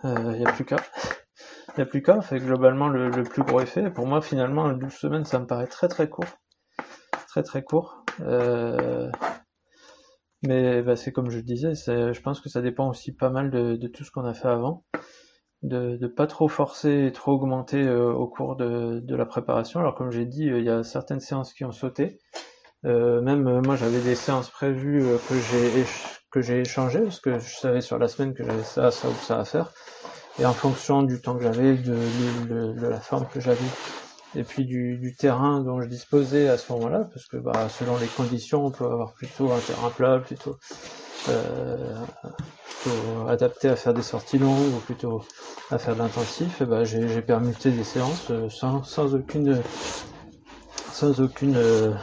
il 0.03 0.09
euh, 0.09 0.37
n'y 0.37 0.45
a 0.45 0.51
plus 0.51 0.65
qu'à. 0.65 0.77
Il 1.75 1.81
n'y 1.81 1.83
a 1.83 1.87
plus 1.87 2.01
qu'à, 2.01 2.21
fait 2.21 2.39
globalement 2.39 2.87
le, 2.87 3.11
plus 3.23 3.43
gros 3.43 3.59
effet. 3.59 3.89
Pour 3.89 4.07
moi, 4.07 4.21
finalement, 4.21 4.71
12 4.71 4.93
semaines, 4.93 5.25
ça 5.25 5.39
me 5.39 5.45
paraît 5.45 5.67
très 5.67 5.89
très 5.89 6.07
court. 6.07 6.39
Très 7.27 7.43
très 7.43 7.63
court. 7.63 8.05
Euh, 8.21 9.11
mais 10.47 10.81
bah, 10.83 10.95
c'est 10.95 11.11
comme 11.11 11.29
je 11.29 11.39
disais, 11.39 11.73
je 11.75 12.21
pense 12.21 12.39
que 12.39 12.47
ça 12.47 12.61
dépend 12.61 12.89
aussi 12.89 13.13
pas 13.13 13.29
mal 13.29 13.51
de, 13.51 13.87
tout 13.87 14.05
ce 14.05 14.11
qu'on 14.11 14.23
a 14.23 14.33
fait 14.33 14.47
avant. 14.47 14.85
De 15.63 15.97
ne 15.99 16.07
pas 16.07 16.27
trop 16.27 16.47
forcer 16.47 17.07
et 17.07 17.11
trop 17.11 17.33
augmenter 17.33 17.83
euh, 17.83 18.13
au 18.13 18.27
cours 18.27 18.55
de, 18.55 19.03
la 19.09 19.25
préparation. 19.25 19.81
Alors 19.81 19.95
comme 19.95 20.11
j'ai 20.11 20.25
dit, 20.25 20.49
euh, 20.49 20.59
il 20.59 20.65
y 20.65 20.69
a 20.69 20.83
certaines 20.83 21.19
séances 21.19 21.53
qui 21.53 21.65
ont 21.65 21.73
sauté. 21.73 22.19
même 22.83 23.61
moi 23.65 23.75
j'avais 23.75 23.99
des 23.99 24.15
séances 24.15 24.49
prévues 24.49 25.03
que 25.27 25.35
j'ai 25.35 25.85
que 26.31 26.41
j'ai 26.41 26.61
échangé 26.61 27.01
parce 27.01 27.19
que 27.19 27.39
je 27.39 27.55
savais 27.55 27.81
sur 27.81 27.97
la 27.97 28.07
semaine 28.07 28.33
que 28.33 28.45
j'avais 28.45 28.63
ça, 28.63 28.91
ça 28.91 29.09
ou 29.09 29.13
ça 29.13 29.39
à 29.39 29.45
faire. 29.45 29.73
Et 30.37 30.45
en 30.45 30.53
fonction 30.53 31.03
du 31.03 31.21
temps 31.21 31.35
que 31.35 31.43
j'avais, 31.43 31.75
de, 31.75 32.11
de, 32.79 32.87
la 32.87 32.99
forme 32.99 33.27
que 33.27 33.39
j'avais, 33.39 33.69
et 34.35 34.43
puis 34.43 34.65
du, 34.65 34.97
du, 34.97 35.15
terrain 35.15 35.61
dont 35.61 35.81
je 35.81 35.87
disposais 35.87 36.49
à 36.49 36.57
ce 36.57 36.71
moment-là, 36.73 37.07
parce 37.13 37.25
que 37.27 37.37
bah, 37.37 37.69
selon 37.69 37.97
les 37.97 38.09
conditions, 38.09 38.65
on 38.65 38.71
peut 38.71 38.85
avoir 38.85 39.13
plutôt 39.13 39.51
un 39.53 39.61
terrain 39.61 39.91
plat, 39.91 40.19
plutôt, 40.19 40.57
euh, 41.29 41.95
plutôt 42.65 43.27
adapté 43.29 43.69
à 43.69 43.75
faire 43.77 43.93
des 43.93 44.01
sorties 44.01 44.37
longues 44.37 44.73
ou 44.73 44.81
plutôt 44.81 45.21
à 45.71 45.77
faire 45.77 45.95
de 45.95 45.99
l'intensif. 45.99 46.63
Bah, 46.63 46.83
j'ai 46.83 47.21
permuté 47.21 47.71
des 47.71 47.83
séances 47.83 48.29
euh, 48.29 48.49
sans, 48.49 48.83
sans 48.83 49.15
aucune 49.15 49.63
sans 50.91 51.19
aucune 51.19 51.57
euh, 51.57 51.93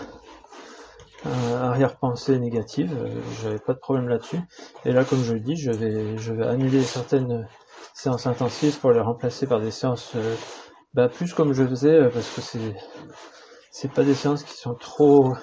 arrière-pensée 1.25 2.39
négative, 2.39 2.93
euh, 2.93 3.23
j'avais 3.41 3.59
pas 3.61 3.75
de 3.75 3.79
problème 3.79 4.09
là-dessus. 4.09 4.41
Et 4.85 4.93
là, 4.93 5.05
comme 5.05 5.23
je 5.23 5.35
le 5.35 5.41
dis, 5.41 5.57
je 5.57 5.71
vais, 5.71 6.19
je 6.19 6.33
vais 6.33 6.47
annuler 6.47 6.85
certaines 6.85 7.47
séances 7.95 8.27
intensives 8.27 8.79
pour 8.79 8.93
les 8.93 9.01
remplacer 9.01 9.47
par 9.47 9.61
des 9.61 9.71
séances 9.71 10.13
euh, 10.17 10.35
bah, 10.95 11.09
plus 11.09 11.33
comme 11.35 11.53
je 11.53 11.65
faisais, 11.65 11.95
euh, 11.95 12.11
parce 12.11 12.31
que 12.31 12.41
c'est 12.41 12.75
c'est 13.71 13.91
pas 13.93 14.05
des 14.05 14.15
séances 14.15 14.45
qui 14.45 14.55
sont 14.55 14.75
trop 14.75 15.35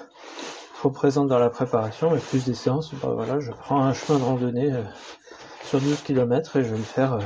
trop 0.76 0.92
présentes 0.92 1.28
dans 1.28 1.40
la 1.40 1.50
préparation, 1.50 2.12
mais 2.12 2.20
plus 2.20 2.46
des 2.46 2.54
séances, 2.54 2.94
bah 2.96 3.10
voilà, 3.14 3.40
je 3.40 3.52
prends 3.52 3.82
un 3.82 3.94
chemin 3.94 4.20
de 4.20 4.24
randonnée 4.24 4.72
sur 5.64 5.82
12 5.82 6.02
km 6.04 6.58
et 6.58 6.64
je 6.64 6.70
vais 6.70 6.78
le 6.78 6.84
faire 6.84 7.20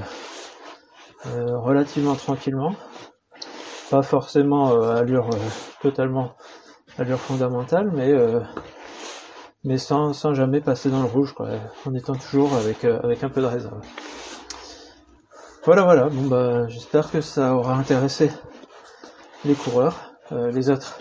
relativement 1.26 2.16
tranquillement. 2.16 2.74
Pas 3.92 4.02
forcément 4.02 4.82
à 4.82 4.96
allure 4.96 5.30
totalement 5.82 6.36
allure 6.98 7.20
fondamentale, 7.20 7.92
mais 7.94 8.12
euh, 8.12 8.40
mais 9.64 9.78
sans, 9.78 10.14
sans 10.14 10.34
jamais 10.34 10.62
passer 10.62 10.90
dans 10.90 11.02
le 11.02 11.08
rouge, 11.08 11.34
quoi, 11.34 11.50
en 11.86 11.94
étant 11.94 12.16
toujours 12.16 12.54
avec 12.56 12.84
euh, 12.84 13.00
avec 13.04 13.24
un 13.24 13.30
peu 13.30 13.42
de 13.42 13.48
réserve. 13.48 13.82
Voilà, 15.66 15.84
voilà. 15.84 16.10
Bon 16.10 16.28
bah, 16.28 16.68
j'espère 16.68 17.10
que 17.10 17.22
ça 17.22 17.56
aura 17.56 17.76
intéressé 17.76 18.30
les 19.46 19.56
coureurs, 19.56 20.14
euh, 20.34 20.52
les 20.52 20.70
autres. 20.70 20.98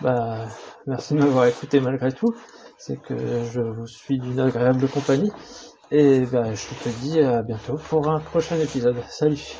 Bah, 0.00 0.46
merci 0.86 1.14
de 1.14 1.18
m'avoir 1.18 1.44
écouté 1.46 1.78
malgré 1.80 2.10
tout. 2.10 2.34
C'est 2.78 2.96
que 2.96 3.14
je 3.52 3.60
vous 3.60 3.86
suis 3.86 4.18
d'une 4.18 4.40
agréable 4.40 4.88
compagnie. 4.88 5.30
Et 5.90 6.20
bah, 6.20 6.54
je 6.54 6.68
te 6.82 6.88
dis 7.00 7.20
à 7.20 7.42
bientôt 7.42 7.78
pour 7.90 8.08
un 8.08 8.18
prochain 8.18 8.56
épisode. 8.56 8.96
Salut 9.10 9.56